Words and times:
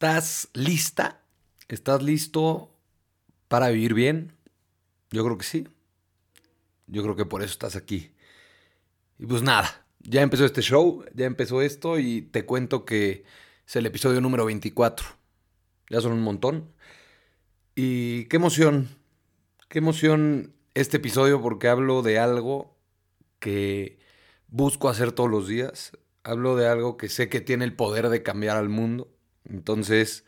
¿Estás 0.00 0.48
lista? 0.54 1.24
¿Estás 1.66 2.04
listo 2.04 2.70
para 3.48 3.70
vivir 3.70 3.94
bien? 3.94 4.32
Yo 5.10 5.24
creo 5.24 5.36
que 5.36 5.44
sí. 5.44 5.66
Yo 6.86 7.02
creo 7.02 7.16
que 7.16 7.24
por 7.24 7.42
eso 7.42 7.50
estás 7.50 7.74
aquí. 7.74 8.12
Y 9.18 9.26
pues 9.26 9.42
nada, 9.42 9.84
ya 9.98 10.22
empezó 10.22 10.44
este 10.44 10.62
show, 10.62 11.04
ya 11.14 11.26
empezó 11.26 11.62
esto 11.62 11.98
y 11.98 12.22
te 12.22 12.46
cuento 12.46 12.84
que 12.84 13.24
es 13.66 13.74
el 13.74 13.86
episodio 13.86 14.20
número 14.20 14.44
24. 14.44 15.04
Ya 15.90 16.00
son 16.00 16.12
un 16.12 16.22
montón. 16.22 16.72
Y 17.74 18.26
qué 18.26 18.36
emoción, 18.36 18.88
qué 19.68 19.80
emoción 19.80 20.54
este 20.74 20.98
episodio 20.98 21.42
porque 21.42 21.66
hablo 21.66 22.02
de 22.02 22.20
algo 22.20 22.78
que 23.40 23.98
busco 24.46 24.88
hacer 24.88 25.10
todos 25.10 25.28
los 25.28 25.48
días. 25.48 25.90
Hablo 26.22 26.54
de 26.54 26.68
algo 26.68 26.96
que 26.96 27.08
sé 27.08 27.28
que 27.28 27.40
tiene 27.40 27.64
el 27.64 27.74
poder 27.74 28.10
de 28.10 28.22
cambiar 28.22 28.58
al 28.58 28.68
mundo. 28.68 29.17
Entonces, 29.48 30.24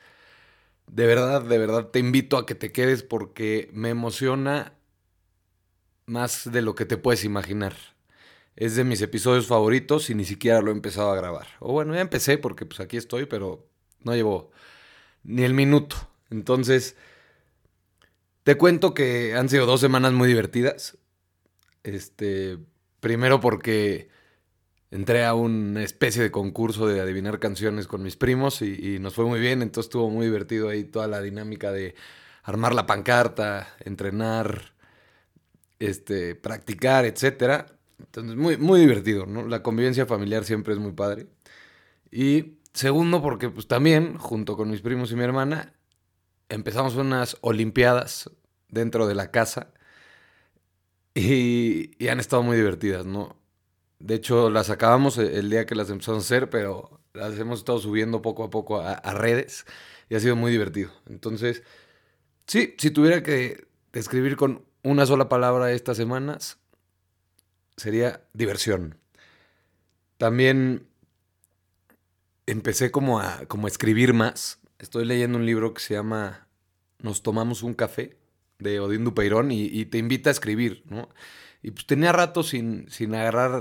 de 0.87 1.07
verdad, 1.07 1.43
de 1.43 1.59
verdad 1.59 1.89
te 1.89 1.99
invito 1.99 2.37
a 2.37 2.47
que 2.47 2.55
te 2.55 2.73
quedes 2.73 3.03
porque 3.03 3.71
me 3.73 3.91
emociona 3.91 4.75
más 6.07 6.51
de 6.51 6.63
lo 6.63 6.75
que 6.75 6.87
te 6.87 6.97
puedes 6.97 7.25
imaginar. 7.25 7.75
Es 8.57 8.77
de 8.77 8.85
mis 8.85 9.01
episodios 9.01 9.47
favoritos 9.47 10.11
y 10.11 10.15
ni 10.15 10.25
siquiera 10.25 10.61
lo 10.61 10.71
he 10.71 10.75
empezado 10.75 11.11
a 11.13 11.17
grabar. 11.17 11.47
O 11.61 11.73
bueno, 11.73 11.95
ya 11.95 12.01
empecé 12.01 12.39
porque 12.39 12.67
pues 12.67 12.81
aquí 12.81 12.97
estoy, 12.97 13.27
pero 13.27 13.67
no 14.03 14.15
llevo 14.15 14.51
ni 15.23 15.45
el 15.45 15.55
minuto. 15.55 15.97
Entonces, 16.31 16.97
te 18.43 18.57
cuento 18.57 18.95
que 18.95 19.35
han 19.35 19.49
sido 19.49 19.67
dos 19.67 19.81
semanas 19.81 20.13
muy 20.13 20.29
divertidas. 20.29 20.99
Este, 21.85 22.59
primero 23.01 23.41
porque 23.41 24.09
entré 24.91 25.25
a 25.25 25.35
una 25.35 25.83
especie 25.83 26.23
de 26.23 26.31
concurso 26.31 26.87
de 26.87 27.01
adivinar 27.01 27.39
canciones 27.39 27.87
con 27.87 28.03
mis 28.03 28.17
primos 28.17 28.63
y, 28.63 28.99
nos 28.99 29.15
fue 29.15 29.25
muy 29.25 29.41
bien, 29.41 29.63
entonces 29.63 29.89
estuvo 29.89 30.11
muy 30.11 30.27
divertido 30.27 30.69
ahí 30.69 30.85
toda 30.85 31.07
la 31.07 31.21
dinámica 31.21 31.73
de 31.73 31.95
armar 32.43 32.75
la 32.75 32.87
pancarta, 32.87 33.69
entrenar, 33.81 34.73
este, 35.79 36.35
practicar, 36.35 37.05
etcétera. 37.05 37.67
Entonces, 37.99 38.37
muy, 38.37 38.57
muy 38.57 38.81
divertido, 38.81 39.27
¿no? 39.27 39.47
La 39.47 39.63
convivencia 39.63 40.07
familiar 40.07 40.45
siempre 40.45 40.75
es 40.75 40.81
muy 40.81 40.93
padre. 40.93 41.27
Y 42.11 42.59
segundo, 42.73 43.23
porque 43.23 43.51
pues 43.51 43.69
también, 43.69 44.17
junto 44.19 44.57
con 44.57 44.71
mis 44.71 44.81
primos 44.81 45.13
y 45.13 45.17
mi 45.17 45.25
hermana, 45.25 45.75
empezamos 46.49 46.97
unas 46.97 47.37
olimpiadas 47.43 48.31
dentro 48.69 49.07
de 49.07 49.15
la 49.15 49.31
casa 49.31 49.73
y, 51.15 51.91
y 52.03 52.09
han 52.09 52.21
estado 52.21 52.43
muy 52.43 52.57
divertidas, 52.57 53.07
¿no? 53.07 53.40
De 54.01 54.15
hecho, 54.15 54.51
las 54.51 54.71
acabamos 54.71 55.19
e, 55.19 55.39
el 55.39 55.51
día 55.51 55.67
que 55.67 55.75
las 55.75 55.91
empezamos 55.91 56.25
a 56.25 56.27
hacer, 56.27 56.51
pero 56.51 57.01
las 57.13 57.39
hemos 57.39 57.61
estado 57.61 57.79
subiendo 57.79 58.23
poco 58.23 58.45
a 58.45 58.51
poco 58.51 58.81
a, 58.81 59.15
redes 59.15 59.67
y 60.09 60.15
ha 60.15 60.21
sido 60.21 60.37
muy 60.37 60.51
divertido. 60.51 60.91
Entonces, 61.07 61.63
sí, 62.47 62.75
si 62.79 62.91
tuviera 62.91 63.23
que 63.23 63.69
describir 63.93 64.37
con 64.37 64.65
una 64.83 65.07
sola 65.07 65.29
palabra 65.29 65.71
estas 65.73 65.97
semanas, 65.99 66.59
sería 67.77 68.23
diversión. 68.33 68.99
También 70.17 70.87
empecé 72.47 72.91
como 72.91 73.21
a, 73.21 73.45
como 73.47 73.69
escribir 73.69 74.15
más. 74.15 74.61
Estoy 74.79 75.05
leyendo 75.05 75.37
un 75.37 75.47
libro 75.47 75.75
que 75.75 75.83
se 75.83 75.95
llama 75.95 76.49
Nos 77.01 77.23
tomamos 77.23 77.63
un 77.63 77.75
café 77.75 78.17
de 78.59 78.81
Odín 78.81 79.05
Dupeirón 79.05 79.51
y, 79.53 79.65
y 79.65 79.87
te 79.87 79.99
invita 79.99 80.31
a 80.31 80.33
escribir, 80.33 80.85
¿no? 80.89 81.09
Y 81.63 81.73
pues 81.73 81.87
tenía 81.87 82.13
rato 82.13 82.43
sin, 82.43 82.91
sin 82.91 83.15
agarrar 83.15 83.61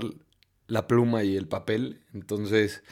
la 0.70 0.88
pluma 0.88 1.24
y 1.24 1.36
el 1.36 1.48
papel. 1.48 2.02
Entonces, 2.14 2.84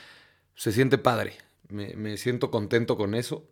se 0.55 0.71
siente 0.71 0.97
padre. 0.97 1.33
Me, 1.69 2.17
siento 2.17 2.51
contento 2.51 2.97
con 2.97 3.13
eso. 3.13 3.47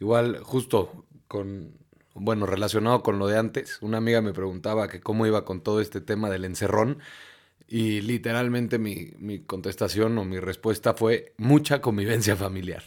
Igual, 0.00 0.40
justo 0.42 1.04
con, 1.28 1.74
bueno, 2.14 2.46
relacionado 2.46 3.02
con 3.02 3.18
lo 3.18 3.28
de 3.28 3.38
antes, 3.38 3.78
una 3.82 3.98
amiga 3.98 4.22
me 4.22 4.32
preguntaba 4.32 4.88
que 4.88 5.00
cómo 5.00 5.26
iba 5.26 5.44
con 5.44 5.60
todo 5.60 5.80
este 5.80 6.00
tema 6.00 6.30
del 6.30 6.44
encerrón. 6.44 6.98
Y 7.68 8.00
literalmente 8.00 8.78
mi, 8.78 9.12
mi 9.18 9.40
contestación 9.40 10.18
o 10.18 10.24
mi 10.24 10.40
respuesta 10.40 10.94
fue 10.94 11.34
mucha 11.36 11.80
convivencia 11.80 12.34
familiar. 12.36 12.82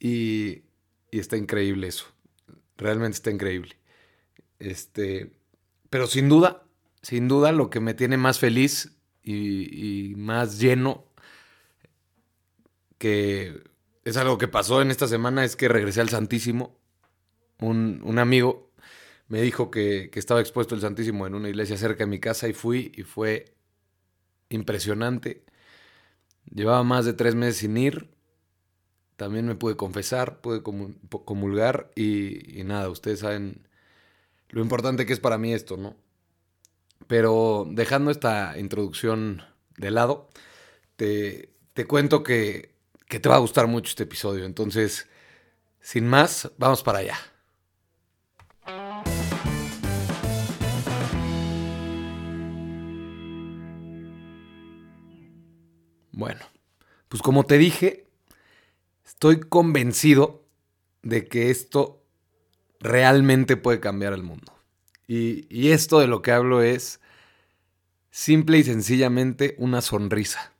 Y, 0.00 0.62
y 1.10 1.18
está 1.18 1.36
increíble 1.36 1.88
eso. 1.88 2.06
Realmente 2.76 3.16
está 3.16 3.30
increíble. 3.30 3.76
Este, 4.58 5.32
pero 5.90 6.06
sin 6.06 6.28
duda, 6.28 6.64
sin 7.02 7.28
duda 7.28 7.52
lo 7.52 7.70
que 7.70 7.80
me 7.80 7.94
tiene 7.94 8.16
más 8.16 8.38
feliz 8.38 8.97
y, 9.32 10.14
más 10.16 10.58
lleno, 10.58 11.04
que 12.98 13.62
es 14.04 14.16
algo 14.16 14.38
que 14.38 14.48
pasó 14.48 14.82
en 14.82 14.90
esta 14.90 15.06
semana, 15.08 15.44
es 15.44 15.56
que 15.56 15.68
regresé 15.68 16.00
al 16.00 16.08
Santísimo. 16.08 16.76
Un, 17.60 18.18
amigo 18.18 18.70
me 19.28 19.42
dijo 19.42 19.70
que, 19.70 20.10
que, 20.10 20.18
estaba 20.18 20.40
expuesto 20.40 20.74
el 20.74 20.80
Santísimo 20.80 21.26
en 21.26 21.34
una 21.34 21.48
iglesia 21.48 21.76
cerca 21.76 22.04
de 22.04 22.10
mi 22.10 22.20
casa 22.20 22.48
y 22.48 22.52
fui 22.52 22.92
y 22.96 23.02
fue 23.02 23.56
impresionante. 24.48 25.44
Llevaba 26.52 26.82
más 26.84 27.04
de 27.04 27.12
tres 27.12 27.34
meses 27.34 27.58
sin 27.58 27.76
ir. 27.76 28.10
También 29.16 29.46
me 29.46 29.56
pude 29.56 29.76
confesar, 29.76 30.40
pude 30.40 30.62
comulgar 30.62 31.90
y, 31.96 32.60
y 32.60 32.64
nada, 32.64 32.88
ustedes 32.88 33.20
saben 33.20 33.66
lo 34.48 34.62
importante 34.62 35.06
que 35.06 35.12
es 35.12 35.20
para 35.20 35.38
mí 35.38 35.52
esto, 35.52 35.76
¿no? 35.76 35.96
Pero 37.06 37.66
dejando 37.70 38.10
esta 38.10 38.58
introducción 38.58 39.42
de 39.76 39.90
lado, 39.90 40.28
te, 40.96 41.54
cuento 41.86 42.22
que, 42.22 42.74
que 43.06 43.20
te 43.20 43.28
va 43.28 43.36
a 43.36 43.40
gustar 43.40 43.66
mucho 43.66 43.90
este 43.90 44.02
episodio. 44.02 44.44
Entonces, 44.44 45.08
sin 45.80 46.06
más, 46.06 46.50
vamos 46.58 46.82
para 46.82 46.98
allá. 46.98 47.18
Bueno, 56.12 56.40
pues 57.08 57.22
como 57.22 57.46
te 57.46 57.58
dije, 57.58 58.08
estoy 59.06 59.38
convencido 59.38 60.44
de 61.02 61.28
que 61.28 61.50
esto 61.50 62.02
realmente 62.80 63.56
puede 63.56 63.78
cambiar 63.78 64.12
el 64.12 64.24
mundo. 64.24 64.57
Y, 65.08 65.70
esto 65.70 66.00
de 66.00 66.06
lo 66.06 66.20
que 66.20 66.32
hablo 66.32 66.62
es 66.62 67.00
simple 68.10 68.58
y 68.58 68.64
sencillamente 68.64 69.54
una 69.58 69.80
sonrisa. 69.80 70.52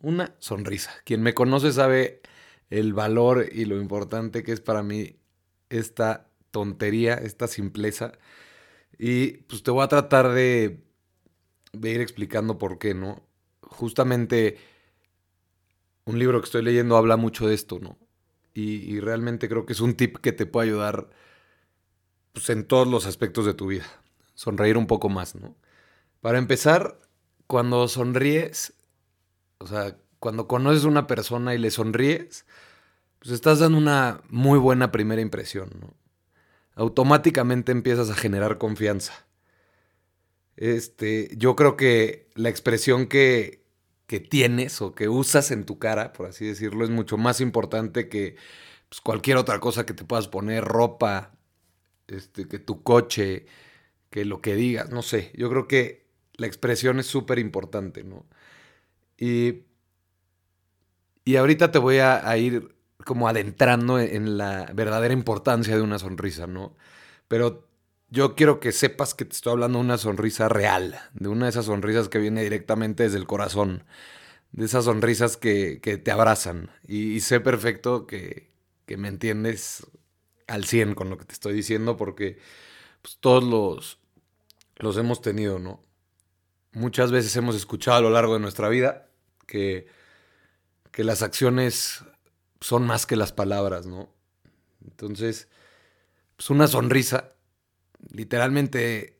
Una 0.00 0.34
sonrisa. 0.38 0.90
Quien 1.04 1.22
me 1.22 1.34
conoce 1.34 1.72
sabe 1.72 2.22
el 2.70 2.94
valor 2.94 3.46
y 3.52 3.66
lo 3.66 3.78
importante 3.78 4.42
que 4.42 4.52
es 4.52 4.60
para 4.62 4.82
mí 4.82 5.16
esta 5.68 6.30
tontería, 6.50 7.14
esta 7.14 7.46
simpleza. 7.46 8.12
Y 8.98 9.38
pues 9.48 9.62
te 9.62 9.70
voy 9.70 9.84
a 9.84 9.88
tratar 9.88 10.30
de, 10.30 10.80
ir 11.74 12.00
explicando 12.00 12.56
por 12.56 12.78
qué, 12.78 12.94
¿no? 12.94 13.22
Justamente 13.60 14.56
un 16.06 16.18
libro 16.18 16.40
que 16.40 16.46
estoy 16.46 16.62
leyendo 16.62 16.96
habla 16.96 17.18
mucho 17.18 17.46
de 17.46 17.54
esto, 17.54 17.80
¿no? 17.80 17.98
Y, 18.54 18.76
y 18.94 19.00
realmente 19.00 19.46
creo 19.46 19.66
que 19.66 19.74
es 19.74 19.80
un 19.80 19.94
tip 19.94 20.16
que 20.18 20.32
te 20.32 20.46
puede 20.46 20.68
ayudar 20.68 21.10
pues, 22.32 22.50
en 22.50 22.64
todos 22.64 22.86
los 22.86 23.06
aspectos 23.06 23.46
de 23.46 23.54
tu 23.54 23.68
vida. 23.68 23.86
Sonreír 24.34 24.76
un 24.76 24.86
poco 24.86 25.08
más, 25.08 25.34
¿no? 25.34 25.56
Para 26.20 26.38
empezar, 26.38 26.98
cuando 27.46 27.88
sonríes, 27.88 28.74
o 29.58 29.66
sea, 29.66 29.96
cuando 30.18 30.48
conoces 30.48 30.84
a 30.84 30.88
una 30.88 31.06
persona 31.06 31.54
y 31.54 31.58
le 31.58 31.70
sonríes, 31.70 32.44
pues 33.18 33.32
estás 33.32 33.58
dando 33.58 33.78
una 33.78 34.22
muy 34.28 34.58
buena 34.58 34.92
primera 34.92 35.20
impresión, 35.20 35.70
¿no? 35.80 35.94
Automáticamente 36.74 37.72
empiezas 37.72 38.10
a 38.10 38.14
generar 38.14 38.58
confianza. 38.58 39.26
Este, 40.56 41.30
yo 41.36 41.56
creo 41.56 41.76
que 41.76 42.30
la 42.34 42.48
expresión 42.48 43.06
que, 43.06 43.64
que 44.06 44.20
tienes 44.20 44.80
o 44.82 44.94
que 44.94 45.08
usas 45.08 45.50
en 45.50 45.64
tu 45.64 45.78
cara, 45.78 46.12
por 46.12 46.26
así 46.26 46.46
decirlo, 46.46 46.84
es 46.84 46.90
mucho 46.90 47.16
más 47.16 47.40
importante 47.40 48.08
que 48.08 48.36
pues, 48.88 49.00
cualquier 49.00 49.36
otra 49.36 49.60
cosa 49.60 49.86
que 49.86 49.94
te 49.94 50.04
puedas 50.04 50.28
poner, 50.28 50.64
ropa, 50.64 51.37
este, 52.08 52.48
que 52.48 52.58
tu 52.58 52.82
coche, 52.82 53.46
que 54.10 54.24
lo 54.24 54.40
que 54.40 54.54
digas, 54.54 54.90
no 54.90 55.02
sé. 55.02 55.32
Yo 55.36 55.48
creo 55.50 55.68
que 55.68 56.06
la 56.34 56.46
expresión 56.46 56.98
es 56.98 57.06
súper 57.06 57.38
importante, 57.38 58.04
¿no? 58.04 58.26
Y, 59.18 59.64
y 61.24 61.36
ahorita 61.36 61.70
te 61.70 61.78
voy 61.78 61.98
a, 61.98 62.36
ir 62.38 62.74
como 63.04 63.28
adentrando 63.28 63.98
en 64.00 64.38
la 64.38 64.70
verdadera 64.74 65.14
importancia 65.14 65.76
de 65.76 65.82
una 65.82 65.98
sonrisa, 65.98 66.46
¿no? 66.46 66.76
Pero 67.28 67.68
yo 68.10 68.34
quiero 68.34 68.60
que 68.60 68.72
sepas 68.72 69.14
que 69.14 69.24
te 69.24 69.34
estoy 69.34 69.52
hablando 69.52 69.78
de 69.78 69.84
una 69.84 69.98
sonrisa 69.98 70.48
real, 70.48 70.98
de 71.14 71.28
una 71.28 71.46
de 71.46 71.50
esas 71.50 71.66
sonrisas 71.66 72.08
que 72.08 72.18
viene 72.18 72.42
directamente 72.42 73.02
desde 73.04 73.18
el 73.18 73.26
corazón, 73.26 73.84
de 74.52 74.64
esas 74.66 74.84
sonrisas 74.86 75.36
que, 75.36 75.80
que 75.82 75.98
te 75.98 76.10
abrazan. 76.10 76.70
Y, 76.86 77.20
sé 77.20 77.40
perfecto 77.40 78.06
que, 78.06 78.50
que 78.86 78.96
me 78.96 79.08
entiendes 79.08 79.86
al 80.48 80.64
100 80.64 80.94
con 80.94 81.10
lo 81.10 81.18
que 81.18 81.24
te 81.24 81.34
estoy 81.34 81.52
diciendo 81.52 81.96
porque 81.96 82.38
pues, 83.02 83.18
todos 83.20 83.44
los, 83.44 83.98
los 84.76 84.96
hemos 84.96 85.22
tenido, 85.22 85.58
¿no? 85.58 85.84
Muchas 86.72 87.12
veces 87.12 87.34
hemos 87.36 87.54
escuchado 87.54 87.98
a 87.98 88.00
lo 88.02 88.10
largo 88.10 88.34
de 88.34 88.40
nuestra 88.40 88.68
vida 88.68 89.08
que, 89.46 89.86
que 90.90 91.04
las 91.04 91.22
acciones 91.22 92.04
son 92.60 92.86
más 92.86 93.06
que 93.06 93.16
las 93.16 93.32
palabras, 93.32 93.86
¿no? 93.86 94.12
Entonces, 94.84 95.48
pues 96.36 96.50
una 96.50 96.66
sonrisa, 96.66 97.34
literalmente 98.10 99.18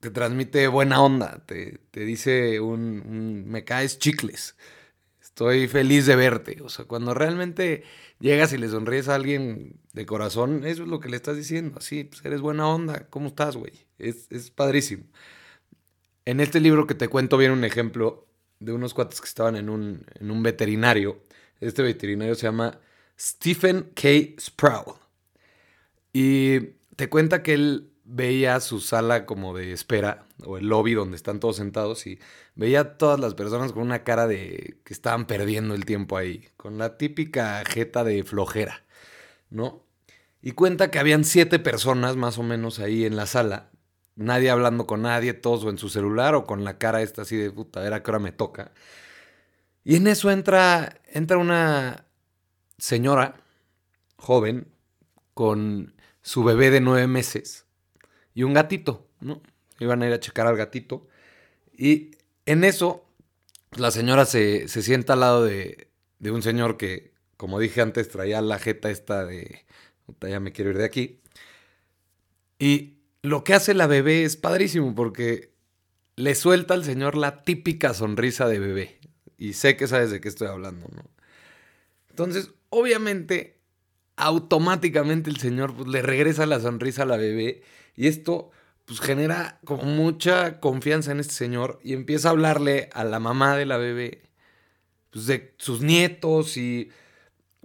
te 0.00 0.10
transmite 0.10 0.68
buena 0.68 1.02
onda, 1.02 1.44
te, 1.46 1.80
dice 1.92 2.60
un, 2.60 3.44
me 3.46 3.64
caes 3.64 3.98
chicles, 3.98 4.56
estoy 5.38 5.68
feliz 5.68 6.04
de 6.06 6.16
verte. 6.16 6.58
O 6.62 6.68
sea, 6.68 6.84
cuando 6.86 7.14
realmente 7.14 7.84
llegas 8.18 8.52
y 8.52 8.58
le 8.58 8.68
sonríes 8.68 9.08
a 9.08 9.14
alguien 9.14 9.78
de 9.92 10.04
corazón, 10.04 10.64
eso 10.64 10.82
es 10.82 10.88
lo 10.88 10.98
que 10.98 11.08
le 11.08 11.16
estás 11.16 11.36
diciendo, 11.36 11.78
así, 11.78 12.02
pues 12.02 12.24
eres 12.24 12.40
buena 12.40 12.66
onda, 12.66 13.06
¿cómo 13.08 13.28
estás, 13.28 13.56
güey? 13.56 13.72
Es, 13.98 14.26
es 14.30 14.50
padrísimo. 14.50 15.04
En 16.24 16.40
este 16.40 16.58
libro 16.58 16.88
que 16.88 16.96
te 16.96 17.06
cuento 17.06 17.36
viene 17.38 17.54
un 17.54 17.62
ejemplo 17.64 18.26
de 18.58 18.72
unos 18.72 18.94
cuates 18.94 19.20
que 19.20 19.28
estaban 19.28 19.54
en 19.54 19.68
un, 19.68 20.04
en 20.18 20.32
un 20.32 20.42
veterinario. 20.42 21.22
Este 21.60 21.82
veterinario 21.82 22.34
se 22.34 22.42
llama 22.42 22.80
Stephen 23.16 23.92
K. 23.94 24.08
Sproul. 24.40 24.96
Y 26.12 26.58
te 26.96 27.08
cuenta 27.08 27.44
que 27.44 27.54
él 27.54 27.92
veía 28.10 28.58
su 28.60 28.80
sala 28.80 29.26
como 29.26 29.54
de 29.54 29.72
espera, 29.72 30.26
o 30.44 30.56
el 30.56 30.68
lobby 30.68 30.94
donde 30.94 31.16
están 31.16 31.40
todos 31.40 31.56
sentados, 31.56 32.06
y 32.06 32.18
veía 32.54 32.80
a 32.80 32.98
todas 32.98 33.20
las 33.20 33.34
personas 33.34 33.72
con 33.72 33.82
una 33.82 34.02
cara 34.02 34.26
de 34.26 34.78
que 34.84 34.94
estaban 34.94 35.26
perdiendo 35.26 35.74
el 35.74 35.84
tiempo 35.84 36.16
ahí, 36.16 36.48
con 36.56 36.78
la 36.78 36.96
típica 36.96 37.62
jeta 37.66 38.04
de 38.04 38.24
flojera, 38.24 38.84
¿no? 39.50 39.84
Y 40.40 40.52
cuenta 40.52 40.90
que 40.90 40.98
habían 40.98 41.24
siete 41.24 41.58
personas 41.58 42.16
más 42.16 42.38
o 42.38 42.42
menos 42.42 42.78
ahí 42.78 43.04
en 43.04 43.14
la 43.14 43.26
sala, 43.26 43.70
nadie 44.16 44.50
hablando 44.50 44.86
con 44.86 45.02
nadie, 45.02 45.34
todos 45.34 45.64
o 45.64 45.70
en 45.70 45.78
su 45.78 45.90
celular 45.90 46.34
o 46.34 46.46
con 46.46 46.64
la 46.64 46.78
cara 46.78 47.02
esta 47.02 47.22
así 47.22 47.36
de 47.36 47.50
puta, 47.50 47.80
a 47.80 47.90
ver 47.90 48.02
qué 48.02 48.10
hora 48.10 48.20
me 48.20 48.32
toca. 48.32 48.72
Y 49.84 49.96
en 49.96 50.06
eso 50.06 50.30
entra, 50.30 51.00
entra 51.12 51.36
una 51.36 52.06
señora 52.78 53.36
joven 54.16 54.68
con 55.34 55.94
su 56.22 56.44
bebé 56.44 56.70
de 56.70 56.80
nueve 56.80 57.06
meses 57.06 57.67
y 58.38 58.44
un 58.44 58.54
gatito, 58.54 59.04
¿no? 59.18 59.42
Iban 59.80 60.00
a 60.00 60.06
ir 60.06 60.12
a 60.12 60.20
checar 60.20 60.46
al 60.46 60.56
gatito. 60.56 61.08
Y 61.76 62.12
en 62.46 62.62
eso, 62.62 63.04
la 63.72 63.90
señora 63.90 64.26
se, 64.26 64.68
sienta 64.68 65.14
al 65.14 65.20
lado 65.20 65.44
de, 65.44 65.88
de, 66.20 66.30
un 66.30 66.42
señor 66.42 66.76
que, 66.76 67.14
como 67.36 67.58
dije 67.58 67.80
antes, 67.80 68.08
traía 68.08 68.40
la 68.40 68.60
jeta 68.60 68.92
esta 68.92 69.24
de, 69.24 69.64
ya 70.20 70.38
me 70.38 70.52
quiero 70.52 70.70
ir 70.70 70.78
de 70.78 70.84
aquí. 70.84 71.18
Y 72.60 72.98
lo 73.22 73.42
que 73.42 73.54
hace 73.54 73.74
la 73.74 73.88
bebé 73.88 74.22
es 74.22 74.36
padrísimo 74.36 74.94
porque 74.94 75.52
le 76.14 76.36
suelta 76.36 76.74
al 76.74 76.84
señor 76.84 77.16
la 77.16 77.42
típica 77.42 77.92
sonrisa 77.92 78.46
de 78.46 78.60
bebé. 78.60 79.00
Y 79.36 79.54
sé 79.54 79.76
que 79.76 79.88
sabes 79.88 80.12
de 80.12 80.20
qué 80.20 80.28
estoy 80.28 80.46
hablando, 80.46 80.86
¿no? 80.94 81.02
Entonces, 82.10 82.52
obviamente, 82.70 83.58
automáticamente 84.14 85.28
el 85.28 85.38
señor 85.38 85.74
pues, 85.74 85.88
le 85.88 86.02
regresa 86.02 86.46
la 86.46 86.60
sonrisa 86.60 87.02
a 87.02 87.06
la 87.06 87.16
bebé 87.16 87.64
y 87.98 88.06
esto 88.06 88.52
pues 88.84 89.00
genera 89.00 89.58
como 89.64 89.82
mucha 89.82 90.60
confianza 90.60 91.10
en 91.10 91.18
este 91.18 91.34
señor 91.34 91.80
y 91.82 91.94
empieza 91.94 92.28
a 92.28 92.30
hablarle 92.30 92.88
a 92.92 93.02
la 93.02 93.18
mamá 93.18 93.56
de 93.56 93.66
la 93.66 93.76
bebé 93.76 94.22
pues 95.10 95.26
de 95.26 95.52
sus 95.58 95.80
nietos 95.80 96.56
y 96.56 96.90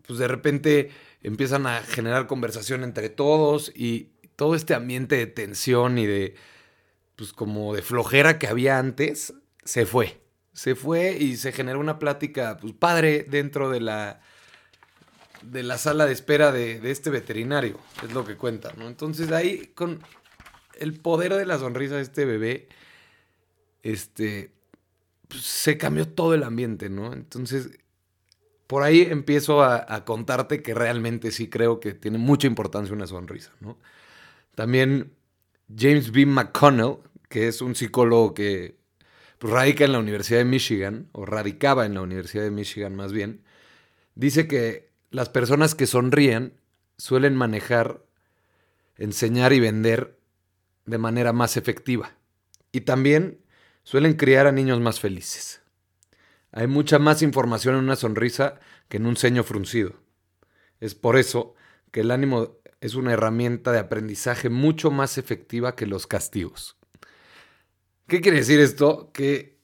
pues 0.08 0.18
de 0.18 0.28
repente 0.28 0.90
empiezan 1.22 1.68
a 1.68 1.84
generar 1.84 2.26
conversación 2.26 2.84
entre 2.84 3.10
todos 3.10 3.72
y 3.76 4.10
todo 4.36 4.56
este 4.56 4.74
ambiente 4.74 5.18
de 5.18 5.28
tensión 5.28 6.00
y 6.00 6.08
de 6.08 6.34
pues 7.16 7.32
como 7.32 7.76
de 7.76 7.84
flojera 7.84 8.40
que 8.40 8.48
había 8.48 8.80
antes 8.80 9.36
se 9.64 9.86
fue. 9.86 10.20
Se 10.54 10.74
fue 10.74 11.16
y 11.16 11.38
se 11.38 11.52
generó 11.52 11.80
una 11.80 12.00
plática 12.00 12.58
pues 12.60 12.74
padre 12.74 13.24
dentro 13.30 13.70
de 13.70 13.82
la 13.82 14.20
de 15.44 15.64
la 15.64 15.78
sala 15.78 16.06
de 16.06 16.14
espera 16.14 16.52
de, 16.52 16.80
este 16.90 17.10
veterinario, 17.10 17.78
es 18.04 18.14
lo 18.14 18.26
que 18.26 18.36
cuenta, 18.36 18.74
¿no? 18.78 18.88
Entonces 18.88 19.32
ahí, 19.32 19.72
con 19.76 20.00
el 20.84 21.00
poder 21.00 21.34
de 21.34 21.46
la 21.46 21.58
sonrisa 21.58 21.96
de 21.96 22.02
este 22.02 22.26
bebé, 22.26 22.68
este, 23.82 24.52
pues, 25.28 25.42
se 25.44 25.78
cambió 25.78 26.08
todo 26.08 26.34
el 26.34 26.44
ambiente, 26.44 26.90
¿no? 26.90 27.14
Entonces, 27.14 27.72
por 28.68 28.84
ahí 28.84 29.02
empiezo 29.02 29.64
a, 29.64 30.06
contarte 30.06 30.62
que 30.62 30.74
realmente 30.74 31.32
sí 31.32 31.50
creo 31.50 31.80
que 31.80 31.94
tiene 31.94 32.18
mucha 32.18 32.48
importancia 32.48 32.96
una 32.96 33.08
sonrisa, 33.08 33.52
¿no? 33.60 33.78
También 34.56 35.14
James 35.76 36.12
B. 36.12 36.26
McConnell, 36.26 36.98
que 37.30 37.48
es 37.48 37.62
un 37.62 37.76
psicólogo 37.76 38.34
que 38.34 38.78
pues, 39.40 39.54
radica 39.54 39.86
en 39.86 39.92
la 39.92 40.00
Universidad 40.00 40.40
de 40.40 40.46
Michigan, 40.46 41.10
o 41.12 41.26
radicaba 41.26 41.86
en 41.86 41.96
la 41.96 42.02
Universidad 42.02 42.44
de 42.44 42.52
Michigan 42.52 42.96
más 42.96 43.12
bien, 43.12 43.44
dice 44.16 44.48
que 44.48 44.92
las 45.12 45.30
personas 45.30 45.76
que 45.76 45.88
sonríen 45.88 46.54
suelen 46.98 47.36
manejar, 47.36 48.04
enseñar 48.98 49.54
y 49.54 49.60
vender 49.60 50.18
de 50.86 50.98
manera 50.98 51.34
más 51.34 51.58
efectiva. 51.58 52.14
Y 52.72 52.82
también 52.82 53.40
suelen 53.84 54.14
criar 54.14 54.48
a 54.48 54.52
niños 54.52 54.80
más 54.80 55.00
felices. 55.00 55.62
Hay 56.52 56.68
mucha 56.68 57.00
más 57.00 57.22
información 57.22 57.76
en 57.76 57.84
una 57.84 57.96
sonrisa 57.96 58.60
que 58.88 58.98
en 58.98 59.06
un 59.06 59.16
ceño 59.16 59.44
fruncido. 59.44 59.94
Es 60.80 60.96
por 60.96 61.18
eso 61.18 61.56
que 61.92 62.02
el 62.02 62.12
ánimo 62.12 62.58
es 62.82 62.96
una 62.96 63.14
herramienta 63.14 63.72
de 63.72 63.80
aprendizaje 63.80 64.50
mucho 64.50 64.92
más 64.92 65.18
efectiva 65.18 65.76
que 65.76 65.88
los 65.88 66.06
castigos. 66.06 66.78
¿Qué 68.08 68.22
quiere 68.22 68.40
decir 68.40 68.60
esto? 68.60 69.12
Que 69.14 69.58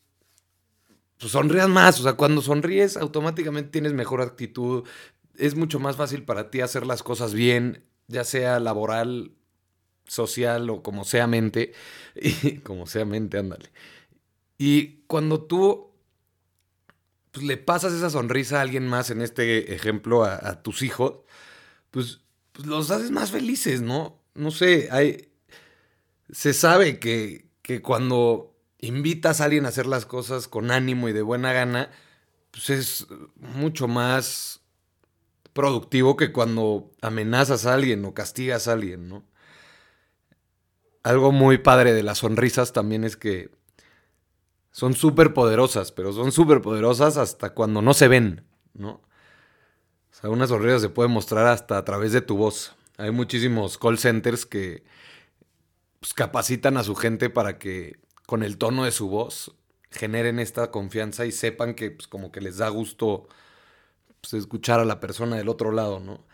pues, 1.19 1.31
sonrías 1.31 1.67
más, 1.67 1.99
o 1.99 2.03
sea, 2.03 2.13
cuando 2.13 2.41
sonríes 2.41 2.95
automáticamente 2.95 3.69
tienes 3.71 3.93
mejor 3.93 4.21
actitud, 4.21 4.87
es 5.35 5.55
mucho 5.55 5.79
más 5.79 5.97
fácil 5.97 6.23
para 6.23 6.49
ti 6.49 6.61
hacer 6.61 6.85
las 6.85 7.03
cosas 7.03 7.33
bien, 7.33 7.83
ya 8.07 8.23
sea 8.23 8.59
laboral, 8.59 9.33
social 10.09 10.69
o 10.69 10.83
como 10.83 11.05
sea 11.05 11.27
mente, 11.27 11.73
y 12.15 12.57
como 12.57 12.87
sea 12.87 13.05
mente, 13.05 13.37
ándale. 13.37 13.69
Y 14.57 15.03
cuando 15.07 15.43
tú 15.43 15.91
pues, 17.31 17.45
le 17.45 17.57
pasas 17.57 17.93
esa 17.93 18.09
sonrisa 18.09 18.59
a 18.59 18.61
alguien 18.61 18.87
más, 18.87 19.09
en 19.09 19.21
este 19.21 19.73
ejemplo 19.73 20.25
a, 20.25 20.61
tus 20.61 20.81
hijos, 20.81 21.19
pues, 21.91 22.21
pues, 22.51 22.67
los 22.67 22.91
haces 22.91 23.11
más 23.11 23.31
felices, 23.31 23.81
¿no? 23.81 24.19
No 24.35 24.51
sé, 24.51 24.89
hay, 24.91 25.29
se 26.31 26.53
sabe 26.53 26.99
que, 26.99 27.47
que 27.61 27.81
cuando 27.81 28.55
invitas 28.79 29.41
a 29.41 29.45
alguien 29.45 29.65
a 29.65 29.69
hacer 29.69 29.85
las 29.85 30.05
cosas 30.05 30.47
con 30.47 30.71
ánimo 30.71 31.09
y 31.09 31.13
de 31.13 31.21
buena 31.21 31.53
gana, 31.53 31.91
pues 32.51 32.69
es 32.69 33.07
mucho 33.35 33.87
más 33.87 34.61
productivo 35.53 36.15
que 36.15 36.31
cuando 36.31 36.91
amenazas 37.01 37.65
a 37.65 37.73
alguien 37.73 38.05
o 38.05 38.13
castigas 38.13 38.67
a 38.67 38.73
alguien, 38.73 39.09
¿no? 39.09 39.23
Algo 41.03 41.31
muy 41.31 41.57
padre 41.57 41.93
de 41.93 42.03
las 42.03 42.19
sonrisas 42.19 42.73
también 42.73 43.03
es 43.03 43.15
que 43.15 43.51
son 44.71 44.93
súper 44.93 45.33
poderosas, 45.33 45.91
pero 45.91 46.13
son 46.13 46.31
súper 46.31 46.61
poderosas 46.61 47.17
hasta 47.17 47.53
cuando 47.53 47.81
no 47.81 47.93
se 47.93 48.07
ven, 48.07 48.45
¿no? 48.73 49.01
O 50.11 50.47
sea, 50.47 50.79
se 50.79 50.89
puede 50.89 51.09
mostrar 51.09 51.47
hasta 51.47 51.77
a 51.77 51.85
través 51.85 52.11
de 52.11 52.21
tu 52.21 52.37
voz. 52.37 52.75
Hay 52.97 53.11
muchísimos 53.11 53.77
call 53.77 53.97
centers 53.97 54.45
que 54.45 54.83
pues, 55.99 56.13
capacitan 56.13 56.77
a 56.77 56.83
su 56.83 56.95
gente 56.95 57.29
para 57.29 57.57
que 57.57 57.99
con 58.25 58.43
el 58.43 58.57
tono 58.57 58.83
de 58.83 58.91
su 58.91 59.09
voz 59.09 59.55
generen 59.91 60.39
esta 60.39 60.71
confianza 60.71 61.25
y 61.25 61.31
sepan 61.31 61.73
que 61.73 61.91
pues, 61.91 62.07
como 62.07 62.31
que 62.31 62.41
les 62.41 62.57
da 62.57 62.69
gusto 62.69 63.27
pues, 64.21 64.33
escuchar 64.33 64.79
a 64.79 64.85
la 64.85 64.99
persona 64.99 65.37
del 65.37 65.49
otro 65.49 65.71
lado, 65.71 65.99
¿no? 65.99 66.25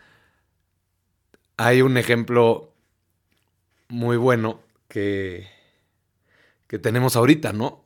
Hay 1.56 1.80
un 1.82 1.96
ejemplo 1.96 2.75
muy 3.88 4.16
bueno 4.16 4.60
que, 4.88 5.48
que 6.66 6.78
tenemos 6.78 7.16
ahorita, 7.16 7.52
¿no? 7.52 7.84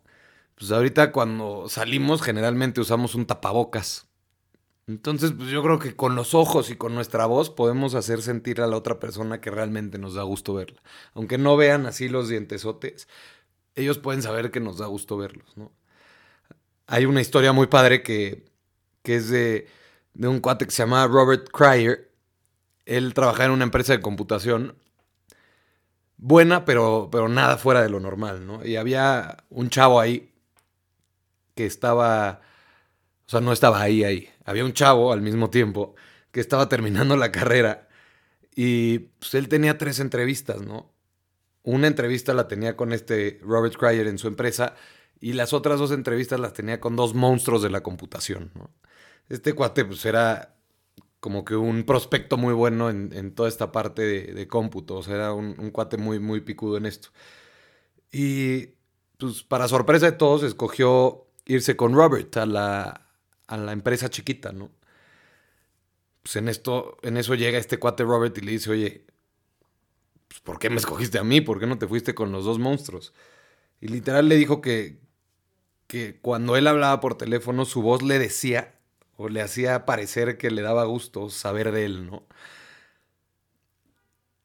Pues 0.57 0.71
ahorita 0.73 1.13
cuando 1.13 1.69
salimos 1.69 2.23
generalmente 2.23 2.81
usamos 2.81 3.15
un 3.15 3.27
tapabocas. 3.27 4.07
Entonces, 4.87 5.33
pues 5.33 5.51
yo 5.51 5.63
creo 5.63 5.79
que 5.79 5.95
con 5.95 6.17
los 6.17 6.35
ojos 6.35 6.71
y 6.71 6.77
con 6.77 6.95
nuestra 6.95 7.27
voz 7.27 7.51
podemos 7.51 7.95
hacer 7.95 8.23
sentir 8.23 8.61
a 8.61 8.67
la 8.67 8.77
otra 8.77 8.99
persona 8.99 9.41
que 9.41 9.51
realmente 9.51 9.99
nos 9.99 10.15
da 10.15 10.23
gusto 10.25 10.55
verla. 10.55 10.83
Aunque 11.15 11.39
no 11.39 11.57
vean 11.57 11.87
así 11.87 12.09
los 12.09 12.29
dientesotes, 12.29 13.09
ellos 13.77 13.99
pueden 13.99 14.23
saber 14.23 14.51
que 14.51 14.61
nos 14.61 14.79
da 14.79 14.87
gusto 14.87 15.17
verlos, 15.17 15.57
¿no? 15.57 15.73
Hay 16.87 17.07
una 17.07 17.21
historia 17.21 17.53
muy 17.53 17.69
padre 17.69 18.03
que, 18.03 18.45
que 19.03 19.17
es 19.17 19.29
de 19.31 19.69
de 20.15 20.29
un 20.29 20.41
cuate 20.41 20.67
que 20.67 20.71
se 20.71 20.83
llamaba 20.83 21.07
Robert 21.07 21.49
Cryer. 21.51 22.11
Él 22.87 23.15
trabajaba 23.15 23.47
en 23.47 23.53
una 23.53 23.65
empresa 23.65 23.93
de 23.93 24.01
computación 24.01 24.77
buena, 26.21 26.65
pero, 26.65 27.09
pero 27.11 27.29
nada 27.29 27.57
fuera 27.57 27.83
de 27.83 27.89
lo 27.89 27.99
normal, 27.99 28.47
¿no? 28.47 28.65
Y 28.65 28.77
había 28.77 29.39
un 29.49 29.71
chavo 29.71 30.01
ahí 30.01 30.33
que 31.55 31.67
estaba, 31.67 32.41
o 33.27 33.31
sea, 33.31 33.41
no 33.41 33.53
estaba 33.53 33.81
ahí, 33.81 34.05
ahí. 34.05 34.29
Había 34.45 34.65
un 34.65 34.75
chavo 34.75 35.13
al 35.13 35.23
mismo 35.23 35.51
tiempo 35.51 35.95
que 36.31 36.41
estaba 36.41 36.69
terminando 36.69 37.17
la 37.17 37.33
carrera 37.33 37.89
y 38.55 38.99
pues 38.99 39.35
él 39.35 39.49
tenía 39.49 39.79
tres 39.79 39.99
entrevistas, 39.99 40.61
¿no? 40.61 40.93
Una 41.63 41.87
entrevista 41.87 42.35
la 42.35 42.49
tenía 42.49 42.77
con 42.77 42.93
este 42.93 43.41
Robert 43.43 43.77
Cryer 43.77 44.07
en 44.07 44.19
su 44.19 44.29
empresa 44.29 44.75
y 45.21 45.33
las 45.33 45.53
otras 45.53 45.79
dos 45.79 45.91
entrevistas 45.91 46.41
las 46.41 46.53
tenía 46.53 46.81
con 46.81 46.97
dos 46.97 47.15
monstruos 47.15 47.63
de 47.63 47.71
la 47.71 47.83
computación, 47.83 48.51
¿no? 48.55 48.71
Este 49.29 49.55
cuate, 49.55 49.85
pues 49.85 50.05
era 50.05 50.60
como 51.21 51.45
que 51.45 51.55
un 51.55 51.85
prospecto 51.85 52.37
muy 52.39 52.55
bueno 52.55 52.91
en, 52.91 53.35
toda 53.35 53.49
esta 53.49 53.73
parte 53.73 54.03
de, 54.03 54.49
cómputo. 54.49 54.97
O 54.97 55.03
sea, 55.03 55.15
era 55.15 55.33
un, 55.35 55.55
un, 55.59 55.71
cuate 55.71 55.99
muy, 55.99 56.19
muy 56.19 56.41
picudo 56.41 56.79
en 56.79 56.87
esto. 56.87 57.11
Y 58.11 58.75
pues 59.19 59.43
para 59.43 59.69
sorpresa 59.69 60.07
de 60.07 60.13
todos, 60.13 60.43
escogió 60.43 61.27
irse 61.45 61.77
con 61.77 61.95
Robert 61.95 62.37
a 62.39 62.47
la, 62.47 63.07
a 63.47 63.57
la 63.59 63.73
empresa 63.73 64.09
chiquita, 64.09 64.53
¿no? 64.53 64.71
Pues 66.23 66.37
en 66.37 66.49
esto, 66.49 66.97
en 67.03 67.17
eso 67.17 67.35
llega 67.35 67.59
este 67.59 67.79
cuate 67.79 68.05
Robert 68.05 68.37
y 68.39 68.41
le 68.43 68.53
dice, 68.53 68.71
oye, 68.71 69.07
pues 70.29 70.41
¿por 70.41 70.59
qué 70.59 70.71
me 70.71 70.77
escogiste 70.77 71.19
a 71.19 71.25
mí? 71.25 71.41
¿Por 71.41 71.61
qué 71.61 71.67
no 71.67 71.79
te 71.79 71.87
fuiste 71.87 72.15
con 72.15 72.33
los 72.33 72.45
dos 72.45 72.59
monstruos? 72.59 73.13
Y 73.81 73.89
literal 73.89 74.29
le 74.29 74.37
dijo 74.37 74.61
que, 74.61 75.01
que 75.87 76.19
cuando 76.21 76.57
él 76.57 76.67
hablaba 76.67 77.01
por 77.01 77.17
teléfono, 77.17 77.65
su 77.65 77.83
voz 77.83 78.03
le 78.03 78.19
decía 78.19 78.80
o 79.21 79.29
le 79.29 79.43
hacía 79.43 79.85
parecer 79.85 80.39
que 80.39 80.51
le 80.51 80.63
daba 80.63 80.85
gusto 80.85 81.29
saber 81.29 81.73
de 81.73 81.85
él, 81.85 82.07
¿no? 82.07 82.27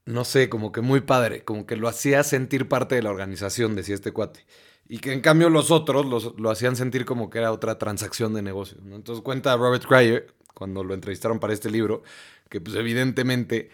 No 0.06 0.24
sé, 0.26 0.50
como 0.50 0.72
que 0.72 0.82
muy 0.82 1.02
padre, 1.02 1.44
como 1.44 1.66
que 1.66 1.76
lo 1.78 1.88
hacía 1.88 2.24
sentir 2.24 2.68
parte 2.68 2.96
de 2.96 3.02
la 3.02 3.10
organización, 3.10 3.76
decía 3.76 3.96
este 3.96 4.12
cuate. 4.12 4.46
Y 4.88 5.00
que 5.00 5.14
en 5.14 5.22
cambio 5.22 5.50
los 5.50 5.72
otros 5.72 6.06
lo 6.38 6.52
hacían 6.52 6.76
sentir 6.76 7.06
como 7.06 7.30
que 7.30 7.40
era 7.40 7.52
otra 7.52 7.80
transacción 7.80 8.34
de 8.34 8.44
negocio. 8.44 8.78
¿no? 8.84 8.96
Entonces 8.96 9.24
cuenta 9.24 9.56
Robert 9.58 9.86
Cryer, 9.86 10.28
cuando 10.54 10.84
lo 10.84 10.94
entrevistaron 10.94 11.40
para 11.40 11.54
este 11.54 11.72
libro, 11.72 12.04
que 12.50 12.62
pues 12.62 12.76
evidentemente 12.76 13.70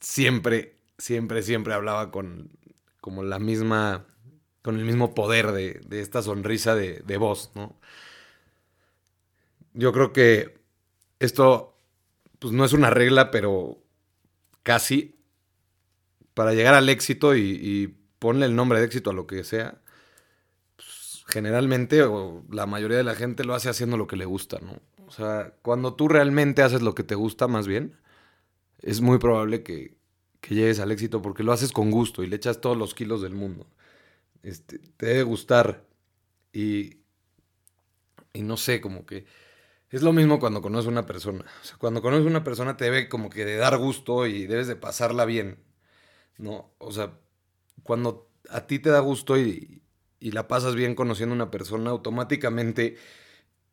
siempre, 0.00 0.76
siempre, 0.98 1.42
siempre 1.42 1.74
hablaba 1.74 2.10
con 2.10 2.50
como 3.00 3.24
la 3.24 3.38
misma, 3.40 4.06
con 4.62 4.78
el 4.78 4.84
mismo 4.84 5.14
poder 5.14 5.52
de, 5.52 5.80
de 5.86 6.00
esta 6.00 6.22
sonrisa 6.22 6.74
de, 6.76 7.00
de 7.00 7.16
voz, 7.18 7.52
¿no? 7.54 7.78
Yo 9.74 9.92
creo 9.92 10.12
que 10.12 10.58
esto 11.18 11.72
pues 12.38 12.52
no 12.52 12.64
es 12.64 12.72
una 12.72 12.90
regla, 12.90 13.30
pero 13.30 13.78
casi 14.64 15.14
para 16.34 16.54
llegar 16.54 16.74
al 16.74 16.88
éxito 16.88 17.36
y, 17.36 17.98
ponle 18.18 18.46
el 18.46 18.54
nombre 18.54 18.78
de 18.78 18.86
éxito 18.86 19.10
a 19.10 19.14
lo 19.14 19.26
que 19.26 19.42
sea, 19.42 19.80
pues, 20.76 21.24
generalmente 21.26 22.04
o 22.04 22.44
la 22.50 22.66
mayoría 22.66 22.96
de 22.96 23.02
la 23.02 23.16
gente 23.16 23.42
lo 23.42 23.54
hace 23.54 23.68
haciendo 23.68 23.96
lo 23.96 24.06
que 24.06 24.16
le 24.16 24.24
gusta, 24.24 24.58
¿no? 24.60 24.80
O 25.08 25.10
sea, 25.10 25.54
cuando 25.62 25.94
tú 25.94 26.06
realmente 26.06 26.62
haces 26.62 26.82
lo 26.82 26.94
que 26.94 27.02
te 27.02 27.16
gusta 27.16 27.48
más 27.48 27.66
bien, 27.66 27.96
es 28.80 29.00
muy 29.00 29.18
probable 29.18 29.64
que, 29.64 29.96
que 30.40 30.54
llegues 30.54 30.78
al 30.78 30.92
éxito 30.92 31.20
porque 31.20 31.42
lo 31.42 31.52
haces 31.52 31.72
con 31.72 31.90
gusto 31.90 32.22
y 32.22 32.28
le 32.28 32.36
echas 32.36 32.60
todos 32.60 32.76
los 32.76 32.94
kilos 32.94 33.22
del 33.22 33.34
mundo. 33.34 33.66
Este, 34.42 34.78
te 34.78 35.06
debe 35.06 35.22
gustar 35.24 35.84
y, 36.52 36.98
y 38.32 38.42
no 38.42 38.56
sé, 38.56 38.80
como 38.80 39.04
que 39.04 39.26
es 39.92 40.02
lo 40.02 40.12
mismo 40.12 40.40
cuando 40.40 40.62
conoces 40.62 40.86
a 40.86 40.90
una 40.90 41.06
persona. 41.06 41.44
Cuando 41.78 42.02
conoces 42.02 42.26
a 42.26 42.30
una 42.30 42.44
persona 42.44 42.76
te 42.76 42.86
debe 42.86 43.08
como 43.08 43.30
que 43.30 43.44
de 43.44 43.56
dar 43.56 43.76
gusto 43.76 44.26
y 44.26 44.46
debes 44.46 44.66
de 44.66 44.76
pasarla 44.76 45.24
bien. 45.26 45.58
¿No? 46.38 46.72
O 46.78 46.92
sea, 46.92 47.12
cuando 47.82 48.30
a 48.48 48.66
ti 48.66 48.78
te 48.78 48.90
da 48.90 49.00
gusto 49.00 49.38
y, 49.38 49.82
y 50.18 50.30
la 50.32 50.48
pasas 50.48 50.74
bien 50.74 50.94
conociendo 50.94 51.34
una 51.34 51.50
persona, 51.50 51.90
automáticamente, 51.90 52.96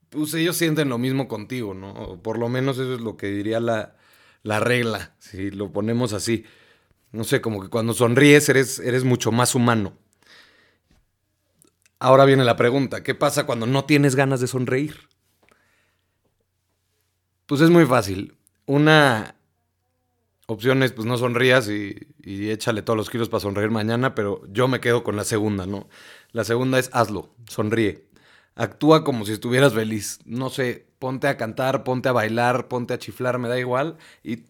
pues 0.09 0.33
ellos 0.33 0.57
sienten 0.57 0.89
lo 0.89 0.97
mismo 0.97 1.27
contigo, 1.27 1.73
¿no? 1.73 2.19
Por 2.21 2.38
lo 2.38 2.49
menos 2.49 2.77
eso 2.77 2.95
es 2.95 3.01
lo 3.01 3.17
que 3.17 3.27
diría 3.27 3.59
la, 3.59 3.95
la 4.43 4.59
regla, 4.59 5.15
si 5.19 5.51
lo 5.51 5.71
ponemos 5.71 6.13
así. 6.13 6.45
No 7.11 7.23
sé, 7.23 7.41
como 7.41 7.61
que 7.61 7.69
cuando 7.69 7.93
sonríes 7.93 8.49
eres, 8.49 8.79
eres 8.79 9.03
mucho 9.03 9.31
más 9.31 9.55
humano. 9.55 9.97
Ahora 11.99 12.25
viene 12.25 12.43
la 12.43 12.55
pregunta, 12.55 13.03
¿qué 13.03 13.13
pasa 13.15 13.45
cuando 13.45 13.65
no 13.67 13.85
tienes 13.85 14.15
ganas 14.15 14.39
de 14.39 14.47
sonreír? 14.47 15.09
Pues 17.50 17.62
es 17.62 17.72
muy 17.72 17.88
fácil. 17.88 18.38
Una 18.68 19.34
opción 20.46 20.84
es, 20.84 20.91
pues 20.91 21.08
no 21.08 21.18
sonrías 21.18 21.68
y, 21.68 21.98
échale 22.24 22.84
todos 22.84 22.96
los 22.96 23.10
kilos 23.10 23.27
para 23.27 23.41
sonreír 23.41 23.72
mañana, 23.72 24.13
pero 24.13 24.44
yo 24.51 24.68
me 24.68 24.79
quedo 24.79 25.03
con 25.03 25.15
la 25.15 25.24
segunda, 25.24 25.65
¿no? 25.65 25.89
La 26.32 26.44
segunda 26.44 26.77
es 26.77 26.91
hazlo, 26.94 27.34
sonríe. 27.48 28.08
Actúa 28.53 29.03
como 29.03 29.25
si 29.25 29.32
estuvieras 29.32 29.74
feliz. 29.74 30.20
No 30.25 30.51
sé, 30.51 30.86
ponte 31.00 31.27
a 31.27 31.38
cantar, 31.38 31.84
ponte 31.84 32.08
a 32.08 32.12
bailar, 32.12 32.68
ponte 32.68 32.94
a 32.94 33.00
chiflar, 33.00 33.39
me 33.39 33.50
da 33.50 33.58
igual. 33.58 33.98
Y, 34.24 34.44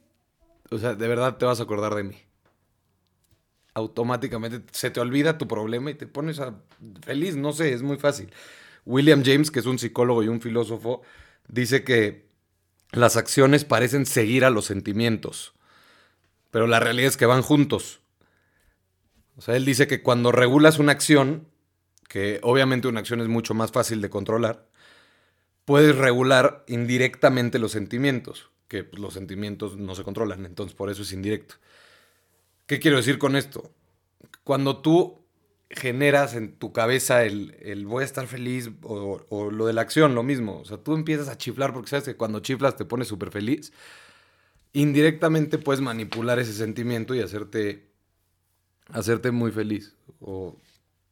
o 0.70 0.78
sea, 0.78 0.94
de 0.94 1.08
verdad 1.08 1.38
te 1.38 1.46
vas 1.46 1.62
a 1.62 1.64
acordar 1.64 1.96
de 1.96 2.04
mí. 2.04 2.18
Automáticamente 3.76 4.62
se 4.74 4.92
te 4.92 5.00
olvida 5.00 5.38
tu 5.38 5.48
problema 5.48 5.90
y 5.90 5.94
te 5.94 6.06
pones 6.06 6.42
a 6.42 6.54
feliz. 7.06 7.38
No 7.38 7.54
sé, 7.54 7.72
es 7.72 7.82
muy 7.82 7.96
fácil. 7.96 8.30
William 8.86 9.24
James, 9.24 9.52
que 9.52 9.60
es 9.60 9.66
un 9.68 9.80
psicólogo 9.80 10.22
y 10.22 10.28
un 10.28 10.42
filósofo, 10.42 11.02
dice 11.48 11.86
que 11.86 12.29
las 12.92 13.18
acciones 13.18 13.66
parecen 13.66 14.06
seguir 14.06 14.46
a 14.46 14.50
los 14.50 14.66
sentimientos, 14.66 15.54
pero 16.52 16.68
la 16.68 16.80
realidad 16.80 17.10
es 17.10 17.18
que 17.18 17.26
van 17.26 17.42
juntos. 17.42 18.02
O 19.38 19.42
sea, 19.42 19.56
él 19.56 19.66
dice 19.66 19.88
que 19.88 20.02
cuando 20.02 20.32
regulas 20.32 20.80
una 20.80 20.92
acción, 20.92 21.48
que 22.08 22.40
obviamente 22.44 22.88
una 22.88 23.00
acción 23.00 23.22
es 23.22 23.28
mucho 23.28 23.54
más 23.54 23.72
fácil 23.72 24.02
de 24.02 24.10
controlar, 24.10 24.68
puedes 25.66 25.96
regular 25.96 26.66
indirectamente 26.68 27.60
los 27.60 27.72
sentimientos, 27.72 28.50
que 28.68 28.84
pues, 28.84 29.00
los 29.00 29.14
sentimientos 29.14 29.78
no 29.78 29.96
se 29.96 30.04
controlan, 30.04 30.46
entonces 30.46 30.76
por 30.76 30.90
eso 30.90 31.04
es 31.04 31.14
indirecto. 31.14 31.56
¿Qué 32.66 32.80
quiero 32.80 32.98
decir 32.98 33.20
con 33.20 33.36
esto? 33.36 33.72
Cuando 34.44 34.82
tú 34.82 35.24
generas 35.70 36.34
en 36.34 36.54
tu 36.54 36.74
cabeza 36.74 37.24
el, 37.24 37.86
voy 37.86 38.02
a 38.02 38.06
estar 38.06 38.26
feliz 38.28 38.72
o, 38.82 39.52
lo 39.52 39.68
de 39.68 39.74
la 39.74 39.82
acción, 39.82 40.16
lo 40.16 40.24
mismo. 40.24 40.60
O 40.60 40.66
sea, 40.66 40.78
tú 40.78 40.94
empiezas 40.94 41.30
a 41.30 41.38
chiflar 41.38 41.74
porque 41.74 41.90
sabes 41.90 42.06
que 42.06 42.16
cuando 42.16 42.40
chiflas 42.40 42.76
te 42.76 42.86
pones 42.86 43.08
súper 43.08 43.32
feliz. 43.32 43.72
Indirectamente 44.74 45.58
puedes 45.58 45.82
manipular 45.82 46.40
ese 46.40 46.54
sentimiento 46.54 47.16
y 47.16 47.22
hacerte, 47.22 47.92
hacerte 48.90 49.32
muy 49.32 49.52
feliz. 49.52 49.96
O, 50.20 50.58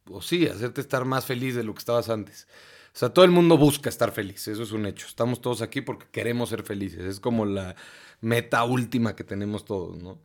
o 0.10 0.22
sí, 0.22 0.48
hacerte 0.48 0.82
estar 0.82 1.06
más 1.06 1.26
feliz 1.26 1.56
de 1.56 1.64
lo 1.64 1.74
que 1.74 1.80
estabas 1.80 2.10
antes. 2.10 2.48
O 2.94 3.00
sea, 3.00 3.10
todo 3.10 3.26
el 3.26 3.32
mundo 3.32 3.58
busca 3.58 3.90
estar 3.90 4.12
feliz, 4.12 4.48
eso 4.48 4.64
es 4.64 4.72
un 4.72 4.88
hecho. 4.88 5.06
Estamos 5.06 5.40
todos 5.40 5.62
aquí 5.62 5.82
porque 5.82 6.08
queremos 6.12 6.50
ser 6.50 6.64
felices. 6.64 7.02
Es 7.02 7.20
como 7.20 7.46
la 7.46 7.76
meta 8.22 8.64
última 8.64 9.16
que 9.16 9.24
tenemos 9.24 9.66
todos, 9.66 10.02
¿no? 10.02 10.20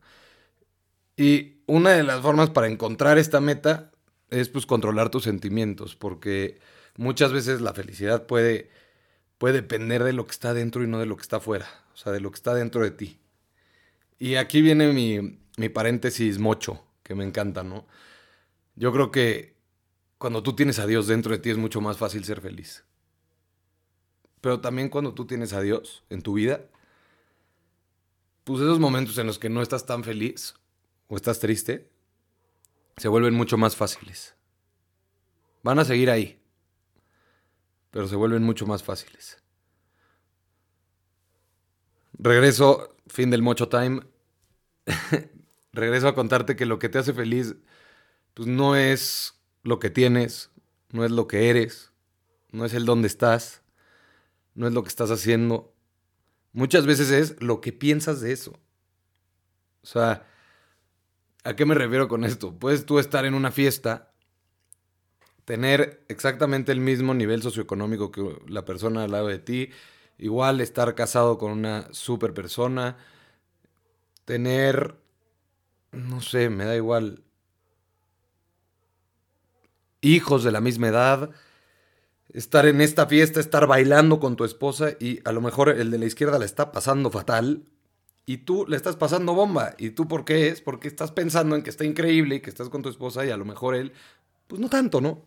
Y 1.15 1.61
una 1.67 1.91
de 1.91 2.01
las 2.01 2.21
formas 2.21 2.49
para 2.49 2.67
encontrar 2.67 3.19
esta 3.19 3.39
meta 3.39 3.92
es 4.33 4.49
pues 4.49 4.65
controlar 4.65 5.09
tus 5.09 5.23
sentimientos, 5.23 5.95
porque 5.95 6.59
muchas 6.97 7.31
veces 7.31 7.61
la 7.61 7.73
felicidad 7.73 8.25
puede, 8.25 8.69
puede 9.37 9.55
depender 9.55 10.03
de 10.03 10.13
lo 10.13 10.25
que 10.25 10.31
está 10.31 10.53
dentro 10.53 10.83
y 10.83 10.87
no 10.87 10.99
de 10.99 11.05
lo 11.05 11.15
que 11.15 11.21
está 11.21 11.37
afuera, 11.37 11.67
o 11.93 11.97
sea, 11.97 12.11
de 12.11 12.19
lo 12.19 12.31
que 12.31 12.37
está 12.37 12.53
dentro 12.55 12.81
de 12.81 12.91
ti. 12.91 13.19
Y 14.17 14.35
aquí 14.35 14.61
viene 14.61 14.91
mi, 14.91 15.39
mi 15.57 15.69
paréntesis 15.69 16.39
mocho, 16.39 16.83
que 17.03 17.15
me 17.15 17.23
encanta, 17.23 17.63
¿no? 17.63 17.85
Yo 18.75 18.91
creo 18.91 19.11
que 19.11 19.55
cuando 20.17 20.41
tú 20.41 20.55
tienes 20.55 20.79
a 20.79 20.87
Dios 20.87 21.07
dentro 21.07 21.31
de 21.31 21.39
ti 21.39 21.51
es 21.51 21.57
mucho 21.57 21.81
más 21.81 21.97
fácil 21.97 22.23
ser 22.23 22.41
feliz. 22.41 22.83
Pero 24.41 24.61
también 24.61 24.89
cuando 24.89 25.13
tú 25.13 25.25
tienes 25.25 25.53
a 25.53 25.61
Dios 25.61 26.03
en 26.09 26.21
tu 26.21 26.33
vida, 26.33 26.65
pues 28.43 28.61
esos 28.61 28.79
momentos 28.79 29.17
en 29.17 29.27
los 29.27 29.39
que 29.39 29.49
no 29.49 29.61
estás 29.61 29.85
tan 29.85 30.03
feliz 30.03 30.55
o 31.07 31.15
estás 31.15 31.39
triste, 31.39 31.92
se 32.97 33.07
vuelven 33.07 33.33
mucho 33.33 33.57
más 33.57 33.75
fáciles. 33.75 34.35
Van 35.63 35.79
a 35.79 35.85
seguir 35.85 36.09
ahí, 36.09 36.41
pero 37.91 38.07
se 38.07 38.15
vuelven 38.15 38.43
mucho 38.43 38.65
más 38.65 38.83
fáciles. 38.83 39.41
Regreso, 42.13 42.95
fin 43.07 43.29
del 43.29 43.41
Mocho 43.41 43.69
Time. 43.69 44.01
Regreso 45.73 46.07
a 46.07 46.15
contarte 46.15 46.55
que 46.55 46.65
lo 46.65 46.79
que 46.79 46.89
te 46.89 46.99
hace 46.99 47.13
feliz, 47.13 47.55
pues 48.33 48.47
no 48.47 48.75
es 48.75 49.39
lo 49.63 49.79
que 49.79 49.89
tienes, 49.89 50.51
no 50.91 51.03
es 51.03 51.11
lo 51.11 51.27
que 51.27 51.49
eres, 51.49 51.91
no 52.51 52.65
es 52.65 52.73
el 52.73 52.85
dónde 52.85 53.07
estás, 53.07 53.63
no 54.53 54.67
es 54.67 54.73
lo 54.73 54.83
que 54.83 54.89
estás 54.89 55.09
haciendo. 55.09 55.73
Muchas 56.51 56.85
veces 56.85 57.09
es 57.09 57.41
lo 57.41 57.61
que 57.61 57.73
piensas 57.73 58.21
de 58.21 58.31
eso. 58.31 58.51
O 59.81 59.87
sea, 59.87 60.27
¿A 61.43 61.55
qué 61.55 61.65
me 61.65 61.75
refiero 61.75 62.07
con 62.07 62.23
esto? 62.23 62.57
Puedes 62.57 62.85
tú 62.85 62.99
estar 62.99 63.25
en 63.25 63.33
una 63.33 63.51
fiesta, 63.51 64.13
tener 65.43 66.05
exactamente 66.07 66.71
el 66.71 66.79
mismo 66.79 67.13
nivel 67.13 67.41
socioeconómico 67.41 68.11
que 68.11 68.39
la 68.47 68.63
persona 68.63 69.03
al 69.03 69.11
lado 69.11 69.27
de 69.27 69.39
ti, 69.39 69.69
igual 70.17 70.61
estar 70.61 70.95
casado 70.95 71.37
con 71.37 71.51
una 71.51 71.93
super 71.93 72.33
persona, 72.33 72.97
tener, 74.23 74.95
no 75.91 76.21
sé, 76.21 76.49
me 76.49 76.63
da 76.63 76.77
igual, 76.77 77.23
hijos 79.99 80.45
de 80.45 80.51
la 80.51 80.61
misma 80.61 80.87
edad, 80.87 81.31
estar 82.29 82.65
en 82.67 82.79
esta 82.79 83.05
fiesta, 83.05 83.41
estar 83.41 83.67
bailando 83.67 84.21
con 84.21 84.37
tu 84.37 84.45
esposa 84.45 84.91
y 84.97 85.19
a 85.27 85.33
lo 85.33 85.41
mejor 85.41 85.67
el 85.67 85.91
de 85.91 85.97
la 85.97 86.05
izquierda 86.05 86.39
la 86.39 86.45
está 86.45 86.71
pasando 86.71 87.11
fatal 87.11 87.65
y 88.25 88.37
tú 88.37 88.65
le 88.67 88.77
estás 88.77 88.95
pasando 88.95 89.33
bomba. 89.33 89.75
¿Y 89.77 89.91
tú 89.91 90.07
por 90.07 90.25
qué 90.25 90.47
es? 90.47 90.61
Porque 90.61 90.87
estás 90.87 91.11
pensando 91.11 91.55
en 91.55 91.63
que 91.63 91.69
está 91.69 91.83
increíble 91.83 92.35
y 92.35 92.39
que 92.39 92.49
estás 92.49 92.69
con 92.69 92.81
tu 92.81 92.89
esposa 92.89 93.25
y 93.25 93.31
a 93.31 93.37
lo 93.37 93.45
mejor 93.45 93.75
él, 93.75 93.91
pues 94.47 94.61
no 94.61 94.69
tanto, 94.69 95.01
¿no? 95.01 95.25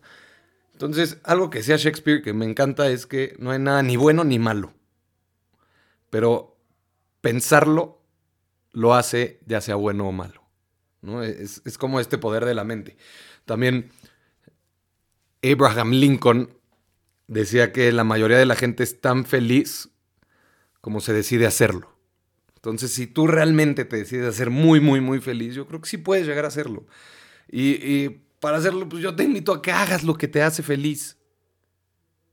Entonces, 0.73 1.17
algo 1.23 1.49
que 1.49 1.63
sea 1.63 1.77
Shakespeare 1.77 2.21
que 2.21 2.33
me 2.33 2.45
encanta 2.45 2.87
es 2.89 3.05
que 3.05 3.35
no 3.39 3.51
hay 3.51 3.59
nada 3.59 3.81
ni 3.83 3.97
bueno 3.97 4.23
ni 4.23 4.39
malo. 4.39 4.73
Pero 6.09 6.55
pensarlo 7.21 8.01
lo 8.71 8.93
hace 8.93 9.39
ya 9.45 9.61
sea 9.61 9.75
bueno 9.75 10.07
o 10.07 10.11
malo. 10.11 10.43
¿no? 11.01 11.23
Es, 11.23 11.61
es 11.65 11.77
como 11.77 11.99
este 11.99 12.17
poder 12.17 12.45
de 12.45 12.53
la 12.53 12.63
mente. 12.63 12.97
También 13.45 13.91
Abraham 15.43 15.91
Lincoln 15.91 16.53
decía 17.27 17.71
que 17.71 17.91
la 17.91 18.03
mayoría 18.03 18.37
de 18.37 18.45
la 18.45 18.55
gente 18.55 18.83
es 18.83 19.01
tan 19.01 19.25
feliz 19.25 19.89
como 20.81 21.01
se 21.01 21.13
decide 21.13 21.45
hacerlo. 21.45 21.96
Entonces, 22.67 22.91
si 22.91 23.07
tú 23.07 23.27
realmente 23.27 23.85
te 23.85 23.95
decides 23.95 24.27
hacer 24.27 24.49
muy, 24.49 24.81
muy, 24.81 24.99
muy 24.99 25.21
feliz, 25.21 25.55
yo 25.55 25.65
creo 25.67 25.79
que 25.79 25.87
sí 25.87 25.95
puedes 25.95 26.27
llegar 26.27 26.43
a 26.43 26.49
hacerlo. 26.49 26.85
Y, 27.49 28.09
para 28.41 28.57
hacerlo, 28.57 28.89
pues 28.89 29.01
yo 29.01 29.15
te 29.15 29.23
invito 29.23 29.53
a 29.53 29.61
que 29.61 29.71
hagas 29.71 30.03
lo 30.03 30.15
que 30.15 30.27
te 30.27 30.41
hace 30.41 30.61
feliz. 30.63 31.17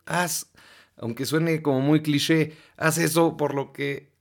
Haz, 0.06 0.50
aunque 0.96 1.24
suene 1.24 1.62
como 1.62 1.80
muy 1.80 2.02
cliché, 2.02 2.56
haz 2.76 2.98
eso 2.98 3.36
por 3.36 3.54
lo 3.54 3.72
que 3.72 4.12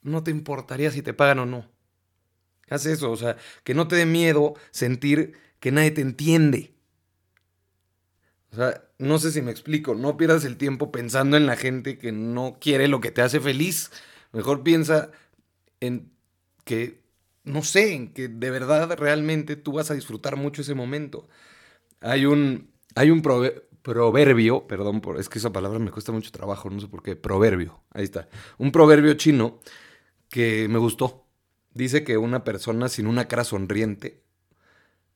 no 0.00 0.22
te 0.22 0.30
importaría 0.30 0.90
si 0.90 1.02
te 1.02 1.12
pagan 1.12 1.40
o 1.40 1.44
no. 1.44 1.70
Haz 2.70 2.86
eso, 2.86 3.10
o 3.10 3.16
sea, 3.18 3.36
que 3.62 3.74
no 3.74 3.88
te 3.88 3.96
dé 3.96 4.06
miedo 4.06 4.54
sentir 4.70 5.38
que 5.60 5.70
nadie 5.70 5.90
te 5.90 6.00
entiende. 6.00 6.72
O 8.52 8.56
sea, 8.56 8.82
no 8.96 9.18
sé 9.18 9.30
si 9.30 9.42
me 9.42 9.50
explico, 9.50 9.94
no 9.94 10.16
pierdas 10.16 10.46
el 10.46 10.56
tiempo 10.56 10.90
pensando 10.90 11.36
en 11.36 11.44
la 11.44 11.56
gente 11.56 11.98
que 11.98 12.10
no 12.10 12.56
quiere 12.58 12.88
lo 12.88 13.02
que 13.02 13.10
te 13.10 13.20
hace 13.20 13.38
feliz. 13.38 13.90
Mejor 14.32 14.62
piensa 14.62 15.10
en 15.82 16.12
que, 16.64 17.02
no 17.42 17.62
sé, 17.62 17.94
en 17.94 18.12
que 18.12 18.28
de 18.28 18.50
verdad 18.50 18.96
realmente 18.96 19.56
tú 19.56 19.72
vas 19.72 19.90
a 19.90 19.94
disfrutar 19.94 20.36
mucho 20.36 20.62
ese 20.62 20.74
momento. 20.74 21.28
Hay 22.00 22.24
un, 22.24 22.70
hay 22.94 23.10
un 23.10 23.20
proverbio, 23.20 24.68
perdón, 24.68 25.02
es 25.18 25.28
que 25.28 25.40
esa 25.40 25.52
palabra 25.52 25.80
me 25.80 25.90
cuesta 25.90 26.12
mucho 26.12 26.30
trabajo, 26.30 26.70
no 26.70 26.80
sé 26.80 26.86
por 26.86 27.02
qué, 27.02 27.16
proverbio, 27.16 27.82
ahí 27.90 28.04
está. 28.04 28.28
Un 28.58 28.70
proverbio 28.70 29.14
chino 29.14 29.58
que 30.28 30.68
me 30.68 30.78
gustó. 30.78 31.26
Dice 31.74 32.04
que 32.04 32.16
una 32.16 32.44
persona 32.44 32.88
sin 32.88 33.08
una 33.08 33.26
cara 33.26 33.42
sonriente 33.42 34.22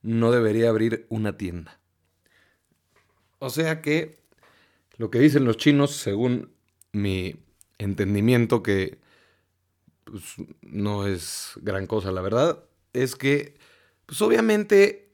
no 0.03 0.33
debería 0.33 0.69
abrir 0.69 1.07
una 1.11 1.37
tienda. 1.37 1.79
O 3.39 3.51
sea 3.51 3.83
que 3.83 4.19
lo 4.97 5.11
que 5.11 5.21
dicen 5.21 5.45
los 5.45 5.59
chinos, 5.59 5.93
según 5.93 6.51
mi 6.93 7.37
entendimiento, 7.79 8.65
que 8.65 8.99
pues, 10.07 10.35
no 10.63 11.07
es 11.07 11.53
gran 11.57 11.87
cosa, 11.87 12.13
la 12.13 12.23
verdad, 12.23 12.65
es 12.95 13.17
que, 13.17 13.59
pues 14.07 14.23
obviamente, 14.23 15.13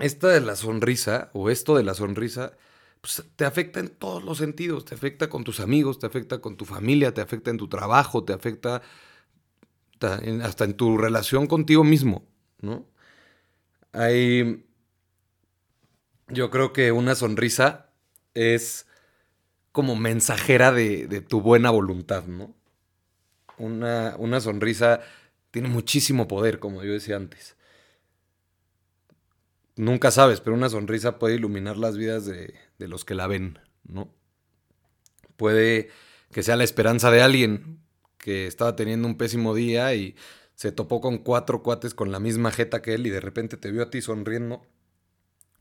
esta 0.00 0.28
de 0.28 0.40
la 0.40 0.56
sonrisa, 0.56 1.30
o 1.34 1.50
esto 1.50 1.76
de 1.76 1.84
la 1.84 1.94
sonrisa, 1.94 2.56
pues, 3.02 3.24
te 3.36 3.44
afecta 3.44 3.80
en 3.80 3.90
todos 3.90 4.24
los 4.24 4.38
sentidos. 4.38 4.84
Te 4.86 4.94
afecta 4.94 5.28
con 5.28 5.44
tus 5.44 5.60
amigos, 5.60 5.98
te 5.98 6.06
afecta 6.06 6.40
con 6.40 6.56
tu 6.56 6.64
familia, 6.64 7.14
te 7.14 7.20
afecta 7.20 7.50
en 7.50 7.58
tu 7.58 7.68
trabajo, 7.68 8.24
te 8.24 8.32
afecta 8.32 8.82
hasta 10.42 10.64
en 10.64 10.74
tu 10.74 10.98
relación 10.98 11.46
contigo 11.46 11.84
mismo, 11.84 12.26
¿no? 12.60 12.86
Hay. 13.92 14.64
Yo 16.28 16.50
creo 16.50 16.72
que 16.72 16.92
una 16.92 17.14
sonrisa 17.14 17.90
es 18.34 18.86
como 19.72 19.96
mensajera 19.96 20.72
de, 20.72 21.06
de 21.08 21.20
tu 21.20 21.40
buena 21.40 21.70
voluntad, 21.70 22.24
¿no? 22.26 22.54
Una, 23.58 24.40
sonrisa 24.40 25.00
tiene 25.50 25.68
muchísimo 25.68 26.28
poder, 26.28 26.58
como 26.58 26.82
yo 26.82 26.92
decía 26.92 27.16
antes. 27.16 27.56
Nunca 29.76 30.10
sabes, 30.10 30.40
pero 30.40 30.56
una 30.56 30.68
sonrisa 30.68 31.18
puede 31.18 31.36
iluminar 31.36 31.76
las 31.76 31.96
vidas 31.96 32.26
de, 32.26 32.54
de 32.78 32.88
los 32.88 33.04
que 33.04 33.14
la 33.14 33.26
ven, 33.26 33.58
¿no? 33.84 34.12
Puede 35.36 35.90
que 36.30 36.42
sea 36.42 36.56
la 36.56 36.64
esperanza 36.64 37.10
de 37.10 37.22
alguien 37.22 37.80
que 38.18 38.46
estaba 38.46 38.76
teniendo 38.76 39.08
un 39.08 39.16
pésimo 39.16 39.54
día 39.54 39.94
y 39.94 40.14
se 40.54 40.72
topó 40.72 41.00
con 41.00 41.18
cuatro 41.18 41.62
cuates 41.62 41.94
con 41.94 42.12
la 42.12 42.20
misma 42.20 42.52
jeta 42.52 42.82
que 42.82 42.94
él 42.94 43.06
y 43.06 43.10
de 43.10 43.20
repente 43.20 43.56
te 43.56 43.70
vio 43.70 43.82
a 43.82 43.90
ti 43.90 44.00
sonriendo. 44.00 44.62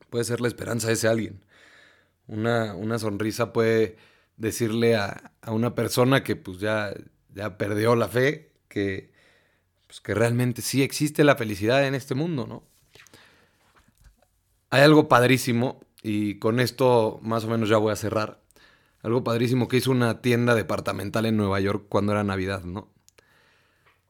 Puede 0.09 0.25
ser 0.25 0.41
la 0.41 0.47
esperanza 0.47 0.87
de 0.87 0.93
ese 0.93 1.07
alguien. 1.07 1.43
Una, 2.27 2.75
una 2.75 2.99
sonrisa 2.99 3.51
puede 3.53 3.97
decirle 4.37 4.95
a, 4.95 5.33
a, 5.41 5.51
una 5.51 5.75
persona 5.75 6.23
que 6.23 6.35
pues 6.35 6.59
ya, 6.59 6.93
ya 7.33 7.57
perdió 7.57 7.95
la 7.95 8.07
fe, 8.07 8.51
que, 8.67 9.11
pues 9.87 10.01
que 10.01 10.13
realmente 10.13 10.61
sí 10.61 10.83
existe 10.83 11.23
la 11.23 11.35
felicidad 11.35 11.85
en 11.85 11.95
este 11.95 12.15
mundo, 12.15 12.47
¿no? 12.47 12.63
Hay 14.69 14.81
algo 14.81 15.09
padrísimo, 15.09 15.81
y 16.01 16.39
con 16.39 16.59
esto 16.59 17.19
más 17.21 17.43
o 17.43 17.47
menos 17.47 17.69
ya 17.69 17.77
voy 17.77 17.91
a 17.91 17.95
cerrar. 17.95 18.41
Algo 19.03 19.23
padrísimo 19.23 19.67
que 19.67 19.77
hizo 19.77 19.91
una 19.91 20.21
tienda 20.21 20.55
departamental 20.55 21.25
en 21.25 21.37
Nueva 21.37 21.59
York 21.59 21.85
cuando 21.89 22.11
era 22.11 22.23
Navidad, 22.23 22.63
¿no? 22.63 22.91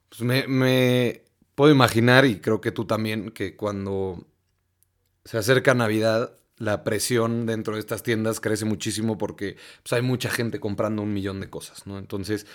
Pues 0.10 0.21
me, 0.21 1.23
puedo 1.55 1.71
imaginar, 1.71 2.25
y 2.25 2.39
creo 2.39 2.60
que 2.62 2.71
tú 2.71 2.86
también, 2.86 3.31
que 3.31 3.55
cuando 3.55 4.27
se 5.23 5.38
acerca 5.38 5.73
Navidad, 5.73 6.38
la 6.57 6.84
presión 6.84 7.45
dentro 7.45 7.73
de 7.73 7.79
estas 7.79 8.03
tiendas 8.03 8.39
crece 8.39 8.65
muchísimo 8.65 9.17
porque 9.17 9.57
pues, 9.84 9.93
hay 9.93 10.01
mucha 10.01 10.29
gente 10.29 10.60
comprando 10.60 11.01
un 11.01 11.13
millón 11.13 11.39
de 11.39 11.49
cosas, 11.49 11.88
¿no? 11.88 11.97
Entonces, 11.97 12.45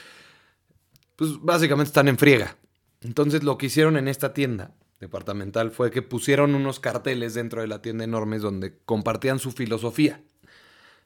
pues 1.16 1.40
básicamente 1.40 1.88
están 1.88 2.08
en 2.08 2.18
friega. 2.18 2.56
Entonces 3.00 3.42
lo 3.42 3.58
que 3.58 3.66
hicieron 3.66 3.96
en 3.96 4.08
esta 4.08 4.32
tienda 4.32 4.74
departamental 5.00 5.70
fue 5.70 5.90
que 5.90 6.02
pusieron 6.02 6.54
unos 6.54 6.80
carteles 6.80 7.34
dentro 7.34 7.60
de 7.60 7.66
la 7.66 7.82
tienda 7.82 8.04
enormes 8.04 8.42
donde 8.42 8.78
compartían 8.84 9.38
su 9.38 9.52
filosofía. 9.52 10.22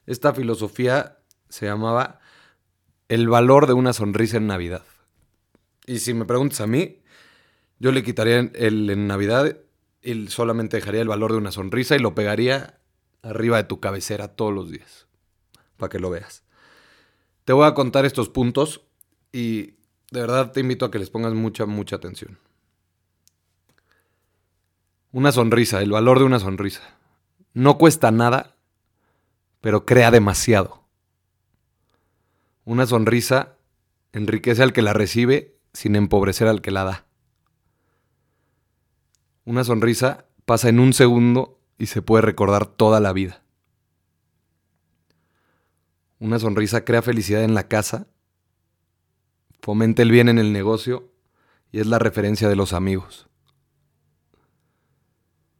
Esta 0.05 0.33
filosofía 0.33 1.19
se 1.49 1.65
llamaba 1.65 2.19
El 3.09 3.27
valor 3.27 3.67
de 3.67 3.73
una 3.73 3.93
sonrisa 3.93 4.37
en 4.37 4.47
Navidad. 4.47 4.85
Y 5.85 5.99
si 5.99 6.13
me 6.13 6.25
preguntas 6.25 6.61
a 6.61 6.67
mí, 6.67 7.01
yo 7.79 7.91
le 7.91 8.03
quitaría 8.03 8.39
el 8.53 8.89
en 8.89 9.07
Navidad 9.07 9.57
y 10.01 10.27
solamente 10.27 10.77
dejaría 10.77 11.01
el 11.01 11.07
valor 11.07 11.31
de 11.31 11.37
una 11.37 11.51
sonrisa 11.51 11.95
y 11.95 11.99
lo 11.99 12.15
pegaría 12.15 12.79
arriba 13.21 13.57
de 13.57 13.63
tu 13.65 13.79
cabecera 13.79 14.29
todos 14.29 14.53
los 14.53 14.71
días, 14.71 15.07
para 15.77 15.89
que 15.89 15.99
lo 15.99 16.09
veas. 16.09 16.43
Te 17.45 17.53
voy 17.53 17.67
a 17.67 17.73
contar 17.73 18.05
estos 18.05 18.29
puntos 18.29 18.81
y 19.31 19.75
de 20.11 20.19
verdad 20.19 20.51
te 20.51 20.59
invito 20.59 20.85
a 20.85 20.91
que 20.91 20.99
les 20.99 21.09
pongas 21.09 21.33
mucha, 21.33 21.65
mucha 21.65 21.95
atención. 21.95 22.37
Una 25.13 25.31
sonrisa, 25.31 25.81
el 25.81 25.91
valor 25.91 26.19
de 26.19 26.25
una 26.25 26.39
sonrisa. 26.39 26.81
No 27.53 27.77
cuesta 27.77 28.11
nada, 28.11 28.55
pero 29.61 29.85
crea 29.85 30.11
demasiado. 30.11 30.83
Una 32.65 32.85
sonrisa 32.85 33.57
enriquece 34.11 34.63
al 34.63 34.73
que 34.73 34.81
la 34.81 34.93
recibe 34.93 35.57
sin 35.73 35.95
empobrecer 35.95 36.47
al 36.47 36.61
que 36.61 36.71
la 36.71 36.83
da. 36.83 37.05
Una 39.45 39.63
sonrisa 39.63 40.25
pasa 40.45 40.69
en 40.69 40.79
un 40.79 40.93
segundo 40.93 41.59
y 41.77 41.87
se 41.87 42.01
puede 42.01 42.21
recordar 42.21 42.65
toda 42.65 42.99
la 42.99 43.13
vida. 43.13 43.43
Una 46.19 46.37
sonrisa 46.37 46.83
crea 46.83 47.01
felicidad 47.01 47.43
en 47.43 47.53
la 47.53 47.67
casa 47.67 48.07
fomenta 49.61 50.01
el 50.01 50.11
bien 50.11 50.27
en 50.29 50.39
el 50.39 50.53
negocio 50.53 51.11
y 51.71 51.79
es 51.79 51.87
la 51.87 51.99
referencia 51.99 52.49
de 52.49 52.55
los 52.55 52.73
amigos. 52.73 53.27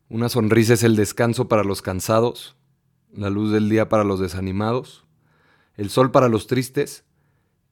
Una 0.10 0.28
sonrisa 0.28 0.74
es 0.74 0.84
el 0.84 0.96
descanso 0.96 1.48
para 1.48 1.64
los 1.64 1.82
cansados, 1.82 2.58
la 3.14 3.30
luz 3.30 3.52
del 3.52 3.70
día 3.70 3.88
para 3.88 4.04
los 4.04 4.20
desanimados, 4.20 5.06
el 5.76 5.90
sol 5.90 6.12
para 6.12 6.28
los 6.28 6.48
tristes 6.48 7.06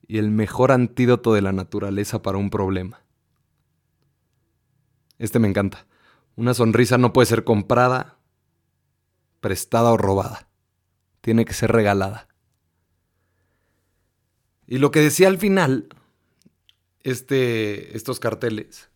y 0.06 0.18
el 0.18 0.30
mejor 0.30 0.72
antídoto 0.72 1.34
de 1.34 1.42
la 1.42 1.52
naturaleza 1.52 2.22
para 2.22 2.38
un 2.38 2.48
problema. 2.48 3.02
Este 5.18 5.38
me 5.38 5.48
encanta. 5.48 5.86
Una 6.34 6.54
sonrisa 6.54 6.96
no 6.96 7.12
puede 7.12 7.26
ser 7.26 7.44
comprada, 7.44 8.18
prestada 9.40 9.92
o 9.92 9.98
robada. 9.98 10.48
Tiene 11.20 11.44
que 11.44 11.52
ser 11.52 11.72
regalada. 11.72 12.28
Y 14.66 14.78
lo 14.78 14.90
que 14.90 15.00
decía 15.00 15.28
al 15.28 15.36
final 15.36 15.88
este, 17.02 17.96
estos 17.96 18.20
carteles 18.20 18.90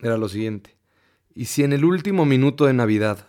era 0.00 0.16
lo 0.16 0.28
siguiente. 0.28 0.76
Y 1.34 1.46
si 1.46 1.62
en 1.62 1.72
el 1.72 1.84
último 1.84 2.24
minuto 2.24 2.66
de 2.66 2.72
Navidad 2.72 3.26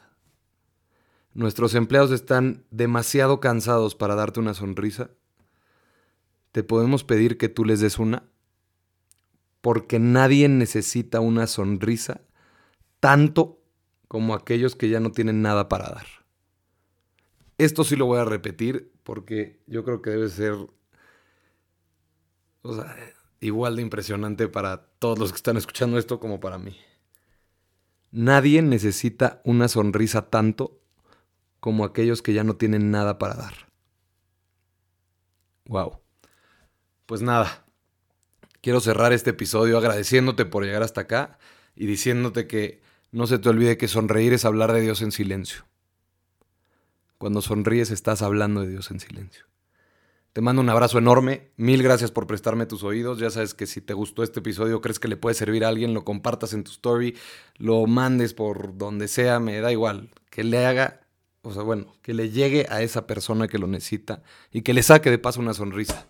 nuestros 1.34 1.76
empleados 1.76 2.12
están 2.12 2.66
demasiado 2.72 3.40
cansados 3.40 3.96
para 3.96 4.16
darte 4.16 4.40
una 4.40 4.54
sonrisa, 4.54 5.12
te 6.52 6.64
podemos 6.64 7.04
pedir 7.04 7.38
que 7.38 7.50
tú 7.50 7.64
les 7.64 7.80
des 7.80 8.00
una, 8.00 8.24
porque 9.62 10.00
nadie 10.00 10.50
necesita 10.50 11.20
una 11.20 11.48
sonrisa 11.48 12.22
tanto 13.00 13.62
como 14.08 14.34
aquellos 14.34 14.76
que 14.76 14.90
ya 14.90 15.00
no 15.00 15.12
tienen 15.12 15.42
nada 15.42 15.70
para 15.70 15.90
dar. 15.90 16.06
Esto 17.58 17.84
sí 17.84 17.96
lo 17.96 18.06
voy 18.08 18.20
a 18.20 18.26
repetir 18.26 18.92
porque 19.04 19.62
yo 19.68 19.84
creo 19.84 20.02
que 20.02 20.10
debe 20.10 20.30
ser... 20.30 20.56
O 22.64 22.76
sea, 22.76 22.96
igual 23.42 23.76
de 23.76 23.82
impresionante 23.82 24.48
para 24.48 24.86
todos 25.00 25.20
los 25.20 25.32
que 25.32 25.38
están 25.38 25.58
escuchando 25.58 25.98
esto 25.98 26.20
como 26.20 26.40
para 26.40 26.58
mí. 26.58 26.78
Nadie 28.12 28.62
necesita 28.62 29.42
una 29.44 29.68
sonrisa 29.68 30.30
tanto 30.30 30.80
como 31.60 31.84
aquellos 31.84 32.22
que 32.22 32.34
ya 32.34 32.44
no 32.44 32.56
tienen 32.56 32.92
nada 32.92 33.18
para 33.18 33.36
dar. 33.36 33.54
Wow. 35.66 36.00
Pues 37.06 37.22
nada. 37.22 37.66
Quiero 38.62 38.80
cerrar 38.80 39.12
este 39.12 39.32
episodio 39.32 39.78
agradeciéndote 39.78 40.46
por 40.46 40.64
llegar 40.64 40.84
hasta 40.84 41.02
acá 41.02 41.40
y 41.76 41.88
diciéndote 41.88 42.48
que 42.48 42.82
no 43.12 43.28
se 43.28 43.40
te 43.40 43.50
olvide 43.50 43.78
que 43.78 43.88
sonreír 43.88 44.34
es 44.34 44.46
hablar 44.46 44.72
de 44.72 44.82
Dios 44.82 45.02
en 45.02 45.12
silencio. 45.12 45.66
Cuando 47.18 47.42
sonríes 47.42 47.92
estás 47.92 48.22
hablando 48.22 48.62
de 48.62 48.70
Dios 48.70 48.92
en 48.92 49.00
silencio. 49.00 49.51
Te 50.34 50.40
mando 50.40 50.62
un 50.62 50.70
abrazo 50.70 50.98
enorme. 50.98 51.52
Mil 51.58 51.84
gracias 51.84 52.10
por 52.10 52.26
prestarme 52.26 52.66
tus 52.66 52.84
oídos. 52.84 53.20
Ya 53.20 53.30
sabes 53.30 53.54
que 53.54 53.68
si 53.68 53.82
te 53.82 53.94
gustó 53.94 54.24
este 54.24 54.40
episodio, 54.40 54.80
crees 54.80 54.98
que 54.98 55.10
le 55.10 55.18
puede 55.18 55.34
servir 55.34 55.66
a 55.66 55.68
alguien, 55.68 55.94
lo 55.94 56.06
compartas 56.06 56.54
en 56.54 56.64
tu 56.64 56.72
story, 56.72 57.18
lo 57.58 57.86
mandes 57.86 58.34
por 58.34 58.78
donde 58.78 59.10
sea, 59.10 59.42
me 59.42 59.60
da 59.60 59.74
igual. 59.74 60.10
Que 60.30 60.46
le 60.46 60.66
haga, 60.66 61.02
o 61.42 61.54
sea, 61.54 61.64
bueno, 61.64 61.94
que 62.02 62.14
le 62.14 62.30
llegue 62.30 62.66
a 62.70 62.82
esa 62.82 63.08
persona 63.08 63.50
que 63.50 63.60
lo 63.60 63.68
necesita 63.68 64.24
y 64.54 64.62
que 64.62 64.74
le 64.74 64.84
saque 64.84 65.10
de 65.12 65.18
paso 65.18 65.42
una 65.42 65.54
sonrisa. 65.54 66.08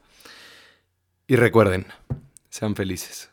Y 1.25 1.35
recuerden, 1.35 1.87
sean 2.49 2.75
felices. 2.75 3.30